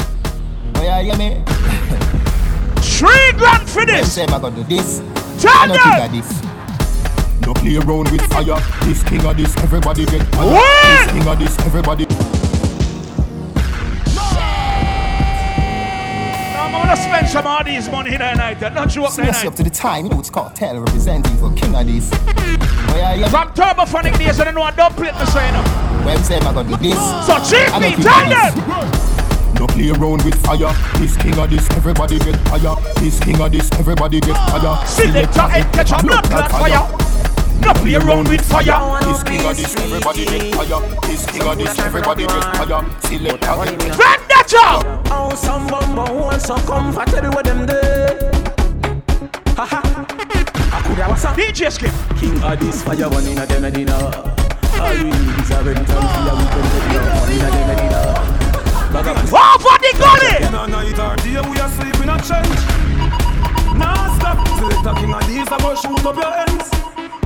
[0.76, 1.44] Oh yeah, you me?
[2.82, 4.14] Three grand for this.
[4.14, 5.02] Say I got do this.
[5.40, 5.84] Tell I know them.
[5.84, 6.30] King of this.
[7.46, 8.60] No play around with fire.
[8.86, 10.48] This king of this, everybody get fire.
[10.52, 11.06] What?
[11.06, 12.06] This king of this, everybody.
[16.58, 18.62] I'm gonna spend some of these money in the night.
[18.62, 20.08] Not you up the Smash up to the time.
[20.10, 22.12] Boots Cartel representing for King Addies.
[22.96, 25.66] Yeah, you From Turbophonic days, I don't know I don't play the up.
[26.06, 26.98] When say I got do this.
[27.28, 29.17] So know GP, King tell them.
[29.58, 29.60] This.
[29.60, 30.74] No play around with fire.
[31.00, 32.76] This king of this, everybody get fire.
[32.96, 34.86] This king of this, everybody get fire.
[34.86, 37.08] Selector and catch a blood clot fire.
[37.62, 39.00] No play around with fire.
[39.02, 40.82] This king of this, everybody get fire.
[41.02, 42.86] This king of this, everybody get fire.
[43.02, 45.04] Selector and Vendetta!
[45.12, 48.32] Oh, some bumbo want some comfortable with them there.
[49.56, 50.06] Ha ha.
[50.72, 51.36] I could have some.
[51.36, 51.92] DJ Skip.
[52.20, 53.94] King of this fire one in a dem medina.
[54.80, 56.30] All we need is a rental fee.
[56.38, 57.68] We can take it out in a dem
[58.98, 59.22] medina.
[59.22, 60.36] Over the gully!
[60.48, 62.62] In a night or day, we are sleeping and change.
[63.78, 64.38] Nah, stop.
[64.58, 66.70] Select a king of these, I go shoot up your ends.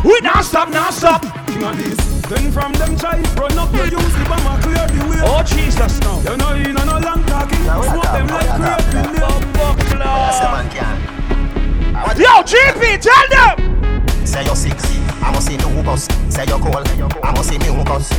[0.04, 1.22] We not stop, not stop.
[1.48, 2.22] King of these.
[2.28, 5.22] Then from them try, run up your use, the bomber clear the way.
[5.24, 6.22] Oh, Jesus, no.
[6.22, 7.64] You know, in a no long talking.
[7.64, 9.32] Smoke them like grape in there.
[12.22, 14.28] Yo, GP, tell them.
[14.28, 14.84] Say you're six,
[15.24, 16.08] I must see no hookers.
[16.30, 16.88] Say you're cold,
[17.24, 18.12] I must see me hookers.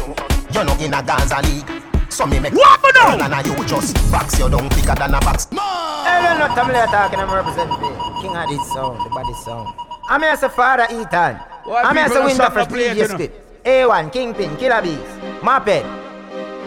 [0.52, 1.81] You're not in a Gaza league.
[2.12, 3.24] So me make What me know?
[3.24, 5.46] And you just box you down quicker than a box.
[5.50, 7.76] Hey, no, Tamale talking, I'm representing
[8.20, 9.74] King Addies sound, the body sound.
[10.10, 11.36] I'm here as a father Ethan.
[11.64, 13.14] Why I'm here as people a don't winter stop fresh the play, DJ you know?
[13.14, 13.64] script.
[13.64, 14.98] A1, Kingpin, Killer Bees,
[15.42, 15.86] Moped.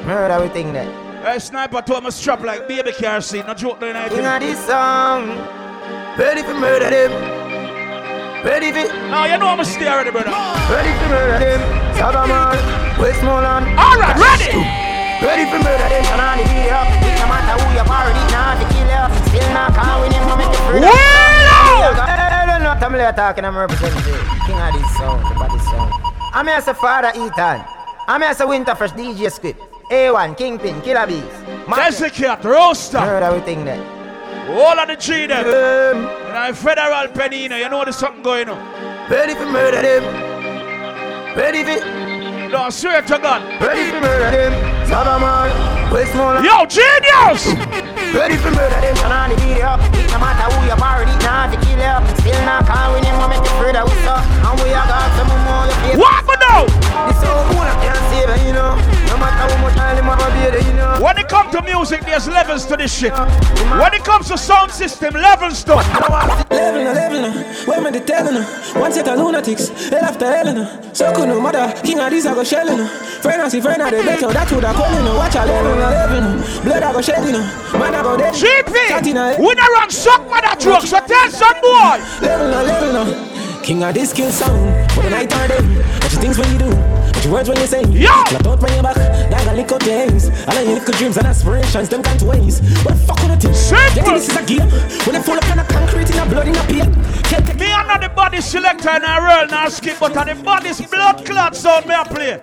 [0.08, 1.22] Murder everything there.
[1.22, 3.46] Hey, sniper told me strap like baby car seat.
[3.46, 4.10] No joke the night.
[4.10, 5.28] King of this song.
[6.18, 7.12] Ready for murder them.
[8.44, 8.92] Ready for.
[9.10, 10.32] No, you know I'm a stay already, brother.
[10.74, 11.62] Ready for murder them.
[11.96, 12.58] Sagamore,
[13.00, 13.78] Westmoreland.
[13.78, 14.85] All right, ready.
[15.24, 16.04] Ready for murder them.
[16.12, 16.80] And on the video.
[17.04, 19.04] It no matter who party, not to kill you.
[19.30, 20.82] Still not calling him, but make it free.
[20.82, 24.02] Well, no, I'm talking, I'm representing
[24.46, 25.92] King Addies song, the body song.
[26.34, 27.64] I'm here as a father Ethan.
[28.08, 29.62] I'm here as a Wynterfresh DJ script.
[29.92, 31.24] A1, Kingpin, Killer Bees.
[31.68, 33.00] Desiccate, roaster.
[33.00, 33.84] Murder everything there.
[34.50, 35.98] All of the G them.
[35.98, 38.60] You know, federal penny, you know there's something going on.
[39.10, 40.04] Ready for murder them.
[41.38, 42.05] Ready for.
[42.56, 43.44] No, swear to God.
[43.62, 44.54] Ready for murder them.
[44.88, 45.52] Sagamore,
[45.92, 46.46] Westmoreland.
[46.46, 47.52] Yo, genius!
[48.16, 48.96] Ready for murder them.
[48.96, 49.76] And on the video.
[49.92, 52.16] It no matter who you party, not to kill you.
[52.16, 53.92] Still not calling him, but make it free that we.
[53.92, 55.68] And we are got some more.
[55.84, 56.64] you What me know?
[57.12, 58.95] This old one I can't save it, you know.
[59.16, 61.00] No matter how much time have a baby, you know.
[61.00, 63.14] When it comes to music, there's levels to this shit.
[63.14, 65.76] When it comes to sound system, levels to.
[66.52, 67.32] Level level no,
[67.64, 68.44] where me the telling no
[68.80, 72.26] One set of lunatics, hell after hell no So could no mother, king of these
[72.26, 74.92] I go shelling no Friend I see friend I the better, that would I call
[74.94, 77.40] you no Watch a level no level blood I go shedding no
[77.80, 78.34] Man I go dead.
[78.34, 82.00] GP, we not run suck mother truck, so tell some boy.
[82.22, 83.36] Level no level no
[83.66, 86.60] King of this kill sound, for the night or day What you things when you
[86.60, 88.14] do, what your words when you say Yo!
[88.30, 90.94] Flat out when you back, that a lick out your hands All of your little
[90.94, 93.56] dreams and aspirations, them can't waste What the fuck on the thing?
[93.56, 94.14] Simple.
[94.14, 96.64] This is a game, when they fall upon a concrete in a blood in a
[96.70, 100.36] pit Me and not the body selector and I roll now skip, but on the
[100.36, 102.40] body's blood clot sound me I play.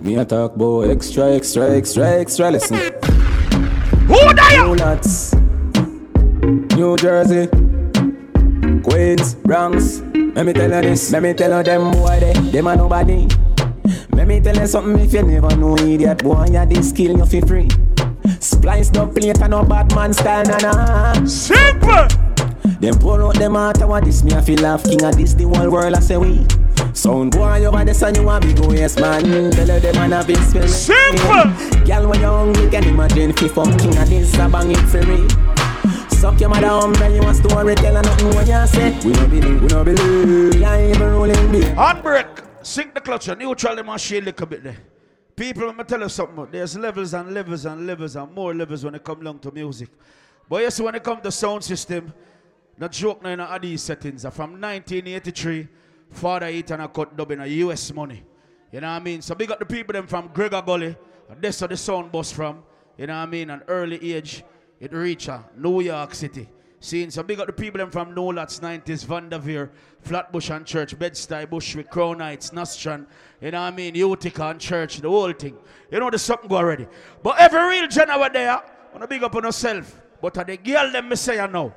[0.00, 2.76] Me a talk about extra, extra, extra, extra lesson.
[4.08, 4.76] Who you?
[4.76, 5.32] Donuts,
[6.76, 7.48] New Jersey,
[8.82, 10.00] Queens, Bronx.
[10.34, 13.28] Let me tell you this, let me tell you them boy they, them a nobody.
[14.12, 17.26] Let me tell you something if you never know idiot boy, you this skill you
[17.26, 17.68] feel free.
[18.40, 21.24] Splice no plate and no bad man style, na na.
[21.24, 22.08] Simple.
[22.80, 25.44] Them pull out them out what this me I feel laugh king of this the
[25.44, 26.46] whole world I say we.
[26.94, 29.22] Sound boy over the sun, you want big yes man.
[29.52, 30.68] Tell you them man have been spirit.
[30.68, 31.84] Simple.
[31.84, 34.78] Girl, when you're hungry, can imagine if you from king of this, a bang it
[34.88, 35.59] for me.
[36.20, 38.90] Suck your mother home, you a story, tell her nothing what you say.
[39.02, 40.54] We no believe, we no believe.
[40.54, 41.64] You ain't even rolling big.
[41.74, 42.44] Handbrake.
[42.62, 44.76] Sink the clutch and neutral the machine a little bit there.
[45.34, 46.46] People, let me tell you something.
[46.52, 49.88] There's levels and levels and levels and more levels when it come down to music.
[50.46, 52.12] But yes, when it comes to sound system,
[52.76, 55.68] the joke now in these settings are from 1983,
[56.10, 58.22] Father Eaton a cut dub in a US money.
[58.70, 59.22] You know what I mean?
[59.22, 60.94] So big up the people them from Gregor Gully,
[61.30, 62.62] and this is the sound bus from,
[62.98, 64.44] you know what I mean, an early age,
[64.80, 66.48] it reach uh, New York City.
[66.82, 69.70] Seeing so big up the people them from Nolats 90s, Vanderveer,
[70.00, 73.06] Flatbush and Church, Bed-Stuy, Bushwick, Crown Heights, Nostrand,
[73.42, 75.58] you know what I mean, Utica and Church, the whole thing.
[75.90, 76.86] You know the something go already.
[77.22, 78.62] But every real gen over there,
[78.94, 80.00] wanna big up on yourself.
[80.22, 81.74] But uh, the girl them me say you know.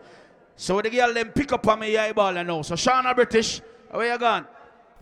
[0.56, 2.62] So the girl them pick up on me eyeball you know.
[2.62, 4.48] So Shauna British, where you gone?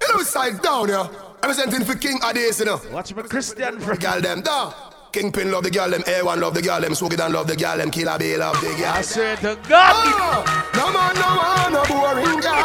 [0.01, 1.07] Hello, side down here.
[1.43, 2.81] Representing for King Addies, you know.
[2.91, 3.99] Watch my Christian friend.
[3.99, 4.73] Girl them down.
[5.11, 7.75] Kingpin love the girl them, A1 love the girl them, Swoogie Dan love the girl
[7.75, 8.95] them, Killer B love the girl.
[8.95, 9.91] I swear to God.
[9.91, 10.39] Oh,
[10.71, 12.63] no man, no man, no boring girl.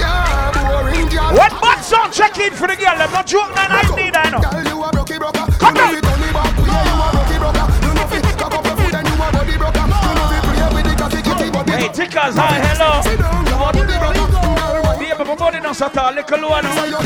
[0.00, 1.36] Yeah, boring girl.
[1.36, 3.12] What bad song check in for the girl them?
[3.12, 4.40] Not joke, man, I need I know.
[4.40, 5.44] Girl, you a brokey broker.
[5.60, 7.66] Come you know it only back way, you a brokey broker.
[7.76, 9.84] You know fit cock up your foot and you a body broker.
[9.84, 11.72] You know fit play with the coffee kitty body.
[11.76, 13.04] Hey, tickers, hi, hello.
[13.04, 14.32] Sit down, you a body broker.
[14.96, 16.64] Baby, my body not so tall, little one.
[16.72, 17.00] Say you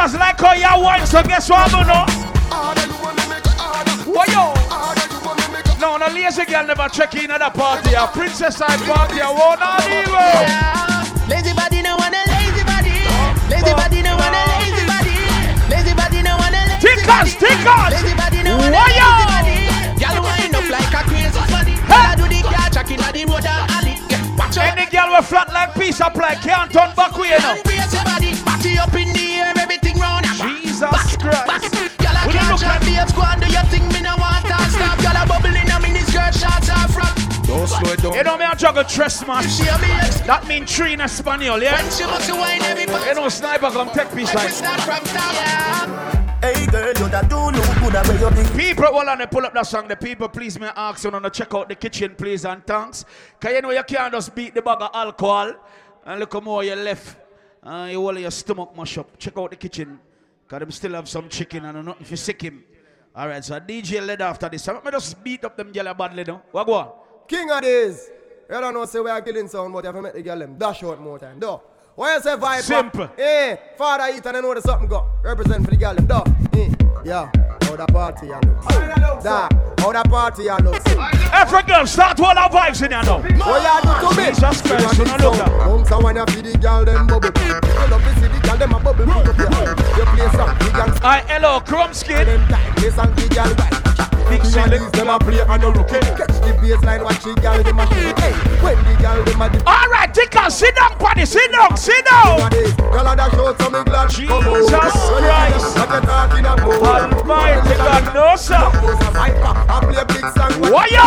[0.00, 2.08] Tickers like how you want, so guess what I'm gonna
[4.08, 4.56] Why yo?
[5.76, 7.92] No, no lazy girl never check in at a party.
[7.92, 11.28] A princess side party, I won't not even.
[11.28, 12.96] Lazy body no wanna lazy body.
[13.52, 15.20] Lazy body no wanna lazy body.
[15.68, 17.92] Lazy body no wanna lazy Tickers, tickers.
[17.92, 19.04] Lazy body no wanna lazy yo?
[19.28, 20.00] body.
[20.00, 21.76] Girl wind up like a crazy body.
[21.76, 24.00] Girl do the car track inna the road alley.
[24.32, 24.64] Watch out.
[24.64, 27.60] Any girl with flat like piece of ply can't turn back way now.
[27.68, 29.29] Crazy body, body up in the air, everything round.
[30.80, 31.98] Jesus Christ.
[31.98, 33.40] Girl I We don't can't look try like- be a squad.
[33.40, 34.96] Do you think me no want to stop?
[34.98, 37.16] Girl I bubble in a mini skirt, shots are front.
[37.46, 38.14] Don't slow it down.
[38.14, 39.44] You know me a juggle trespass.
[39.56, 40.20] She a me ex.
[40.22, 41.76] That mean three in Espanol, yeah?
[41.90, 43.04] She must wine everybody.
[43.06, 44.50] You know sniper come take piece like.
[44.50, 45.34] Start from top.
[45.34, 46.40] Yeah.
[46.40, 49.26] Hey girl, you that do look good at where you think People, hold on, they
[49.26, 49.86] pull up that song.
[49.88, 53.04] The people, please, may I ask you to check out the kitchen, please, and thanks.
[53.38, 55.52] Because you know you can't just beat the bag of alcohol
[56.06, 57.16] and look how more you left.
[57.62, 59.18] Uh, you hold your stomach mash up.
[59.18, 60.00] Check out the kitchen.
[60.50, 62.64] Because them still have some chicken and nothing for sick him.
[63.14, 64.66] All right, so DJ led after this.
[64.66, 66.42] Me just beat up them yellow badly now.
[66.50, 66.90] What go on?
[67.28, 68.10] King of this.
[68.50, 70.40] You don't know say we are killing someone, but you have to make the girl
[70.40, 71.38] them dash out more time.
[71.38, 71.58] Duh.
[71.94, 72.62] Why you say vibe?
[72.62, 73.10] Simple.
[73.16, 75.08] Eh, father eat and I know there's something go.
[75.22, 76.06] Represent for the girl them.
[76.06, 76.24] Duh.
[76.54, 76.74] Eh.
[77.04, 77.30] Yeah.
[77.70, 79.22] How that party you look.
[79.22, 79.48] Da.
[79.78, 80.82] How that party you look.
[81.32, 83.22] Every girl, start all our vibes in here now.
[83.22, 84.26] What you do to me?
[84.34, 85.38] Jesus Christ, you know look.
[85.38, 87.30] Bounce and when you see the girl them bubble.
[87.30, 89.06] You love to see the girl them a bubble.
[89.06, 89.78] Pick up your hand.
[89.96, 92.26] You play some big and Alright, hello, Chrome Skin.
[92.74, 95.98] Play some big girl Big shot them a play and a rookie.
[96.14, 98.18] Catch the baseline, watch the girl them a shoot.
[98.18, 99.66] Hey, when the girl them a dip.
[99.66, 102.38] All right, Tika, sit down, buddy, sit down, sit down.
[102.78, 104.54] Girl a dash out so me glad she come out.
[104.54, 105.76] Jesus Christ.
[105.76, 107.12] What you talking about?
[107.12, 108.54] Almighty God, no sir.
[108.54, 110.54] I play big song.
[110.70, 111.06] Why yo?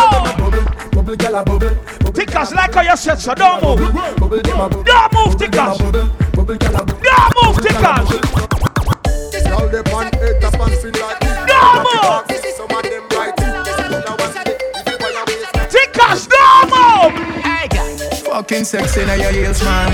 [0.90, 2.12] Bubble, girl a bubble.
[2.12, 3.92] Tickers like how you said, so don't move.
[4.18, 4.82] Bubble, them a bubble.
[4.82, 5.78] Don't move, Tickers.
[5.78, 7.00] Bubble, girl a bubble.
[7.00, 8.08] Don't move, Tickers.
[9.44, 11.20] Now they pan head tap and spin like.
[11.46, 12.43] Don't move.
[18.44, 19.88] Fucking sexy now your heels, man.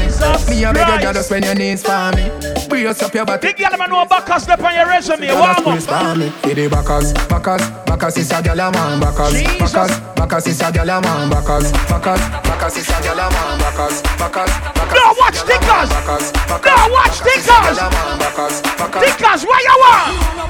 [0.50, 2.26] Me a beg you, girl, just when your knees for me.
[2.66, 3.46] Brace up your body.
[3.46, 5.30] Big girl, man, know backers step on your resume.
[5.30, 5.62] Warm up.
[5.62, 8.98] For the backers, backers, backers is a gyal a man.
[8.98, 11.30] Backers, backers, backers is a gyal a man.
[11.30, 13.58] Backers, backers, backers is a gyal a man.
[13.62, 14.98] Backers, backers, backers.
[14.98, 15.88] No, watch Tickers.
[15.94, 16.26] Backers,
[16.66, 17.78] No, watch Tickers.
[17.78, 19.14] Backers, backers.
[19.14, 20.40] Tickers, where you want?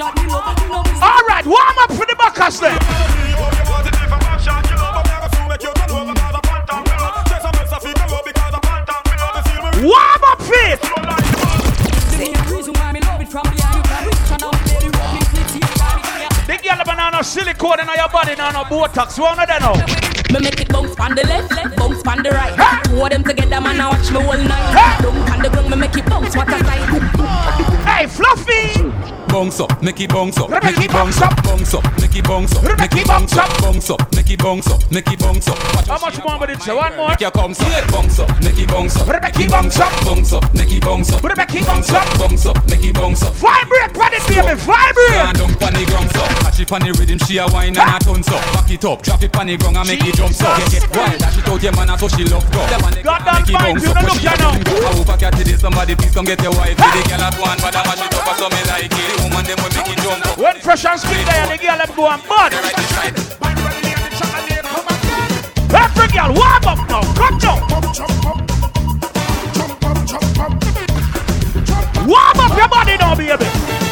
[0.00, 2.78] All right, warm up for the backers then.
[9.82, 10.78] Warm up feet.
[16.46, 19.18] Big girl, banana silicone in your body, now no Botox.
[19.18, 19.74] One of them now.
[20.32, 22.84] Me make it bounce on the left, left bounce on the right.
[22.84, 25.02] Two of them together, man, I watch me all night.
[25.02, 26.36] Don't on the ground, me make it bounce.
[26.36, 26.86] What a sight.
[27.84, 29.17] Hey, Fluffy.
[29.28, 32.54] Bounce up, make it bounce up, make it bounce up, bounce up, make it bounce
[32.56, 35.58] up, make it bounce up, bounce up, make it bounce up, make it bounce up.
[35.86, 36.74] How much more with it?
[36.74, 37.08] One more.
[37.08, 40.32] Make your comes up, bounce up, make it bounce up, make it bounce up, bounce
[40.32, 43.34] up, make it bounce up, make it bounce up, bounce up, make it bounce up.
[43.34, 45.08] Vibrate, pon it, baby, vibrate.
[45.08, 46.07] Stand down pon the ground so, catch
[46.76, 48.44] it the rhythm, she a wine and a tons up.
[48.52, 50.58] Back it up, drop it pon the ground and make it jump up.
[50.68, 52.60] Get get wild, dash it out your man, so she love go.
[53.00, 54.52] God damn Make it fine, you don't look it ya now.
[54.52, 56.76] I over cat it somebody please come get your wife.
[56.76, 58.92] The girl at one, but I mash it up so me like it.
[58.92, 60.36] The woman them will make it jump up.
[60.36, 62.52] When fresh and spit there, the girl them go and bud.
[65.72, 67.00] Every girl, warm up now.
[67.16, 67.60] Come down.
[72.04, 73.87] Warm up your body now, baby.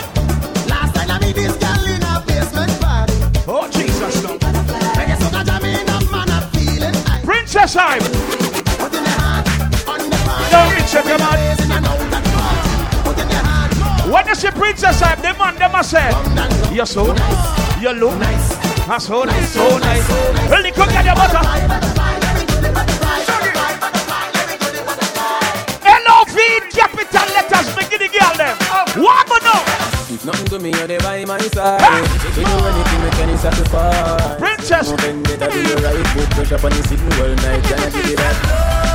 [8.91, 10.51] The party.
[10.51, 10.73] Don't
[11.21, 11.35] on.
[11.35, 12.07] Raising and out.
[14.11, 16.11] When Princess Hype, the man them a say,
[16.73, 17.83] You're so nice.
[17.83, 18.57] You look nice.
[18.87, 20.09] That's so nice, so nice.
[20.64, 21.95] You cook at your butter.
[30.27, 31.81] Nothing to me, you're the by my side.
[32.37, 34.91] You do anything with can sacrifice Princess.
[34.91, 36.07] No vendetta, do the right.
[36.16, 37.62] Put pressure on the sitting all night.
[37.64, 38.86] Can I give you that?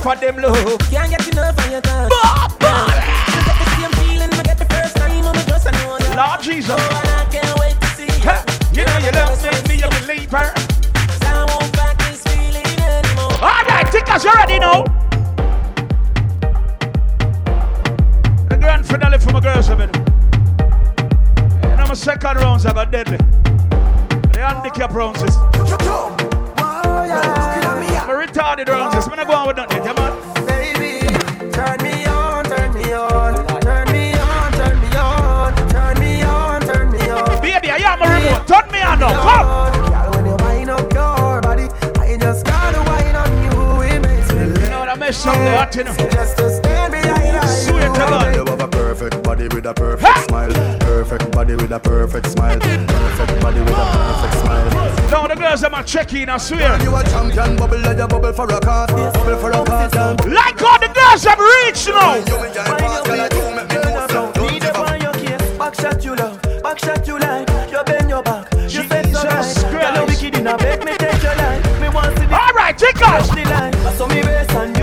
[0.00, 0.78] Enough of them love.
[0.90, 2.08] Can't get enough of your time.
[2.08, 2.86] Bah, bah.
[3.28, 5.98] You get the same feeling I get the first time when we just I know
[5.98, 6.14] you.
[6.16, 6.70] Lord Jesus.
[6.70, 8.24] Oh, and I can't wait to see you.
[8.24, 8.42] Huh.
[8.72, 10.52] You know you love me, me a believer.
[10.94, 13.32] Cause I won't fight this feeling anymore.
[13.42, 14.84] All right, tickers, you ready now?
[18.48, 19.90] The grand finale for my girls, I mean.
[21.70, 23.18] And I'm a second rounds, I got deadly.
[24.32, 25.36] The handicap rounds is.
[25.36, 27.49] The
[28.20, 29.08] retarded rounds is.
[29.08, 30.12] I'm not going with nothing, yeah, man.
[30.46, 31.06] Baby,
[31.52, 36.60] turn me on, turn me on, turn me on, turn me on, turn me on,
[36.60, 37.40] turn me on.
[37.40, 38.46] Baby, I am a remote.
[38.46, 39.22] Turn me on now.
[39.24, 39.90] Come.
[39.90, 41.68] Girl, when you wind up your body,
[41.98, 43.82] I just gotta wind on you.
[43.88, 45.94] It makes me You know what I mess up the hot, you know.
[45.94, 48.34] just to stand behind Swear to God.
[48.34, 50.52] You have a perfect body with a perfect smile.
[50.80, 52.58] Perfect body with a perfect smile.
[55.50, 56.80] Girls them are checking, I swear.
[56.80, 58.90] You a champion, bubble like a bubble for a cause.
[59.14, 59.94] Bubble for a cause.
[60.26, 62.14] Like how the girls have reached now.
[62.14, 64.32] You enjoy pass, girl, I do make me know so.
[64.32, 64.90] Don't Need give up up.
[64.92, 68.82] on your case, back shot you love, back you like, you bend your back, you
[68.84, 69.72] bend so Jesus right.
[69.72, 70.22] Girl, you Christ.
[70.22, 72.78] wicked in a bed, me take your life, me want to see the All right,
[72.78, 73.26] take off.
[73.26, 73.74] touch the line.
[73.74, 74.79] I saw me best and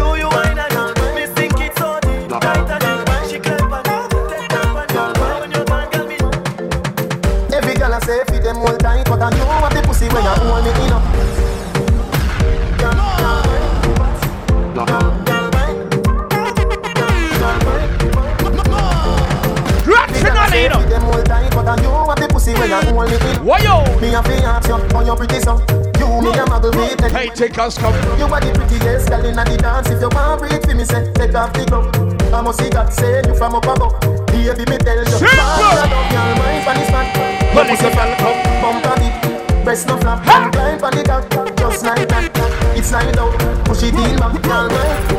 [22.82, 23.46] the pussy when hold me in.
[23.46, 23.84] Why yo?
[24.00, 25.58] Me a fi ask you, how you pretty so?
[25.98, 27.94] You me a muggle beat, take Hey, take us, come.
[28.20, 29.90] You are the prettiest girl inna the dance.
[29.90, 31.94] If you want breathe for me, say take off the glove.
[32.34, 34.00] I must see God say you from up above.
[34.28, 35.40] Baby, me tell you, Simple.
[35.40, 37.08] up your mind for this fat.
[37.54, 39.64] Your pussy fat come, bump a bit.
[39.64, 42.32] Breast no flap, climb on the cock, just like that.
[42.78, 43.34] It's slide out,
[43.66, 44.70] push it in back, girl.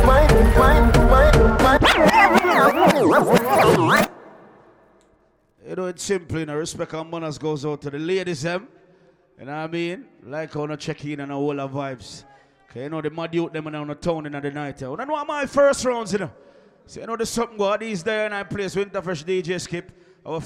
[0.06, 1.80] Wine, wine, wine, wine.
[3.98, 4.17] You
[5.88, 6.56] it's simple, you know.
[6.56, 8.68] Respect and manners goes out to the ladies, them.
[9.38, 10.06] You know what I mean?
[10.22, 12.24] Like I wanna check in and all the vibes.
[12.70, 14.80] Okay, you know, the mad youth them and on the town in the night.
[14.80, 16.30] You know my first rounds, you know.
[16.86, 19.92] So, you know, there's something go these there and I place Wynterfresh DJ Skip.
[20.24, 20.40] Our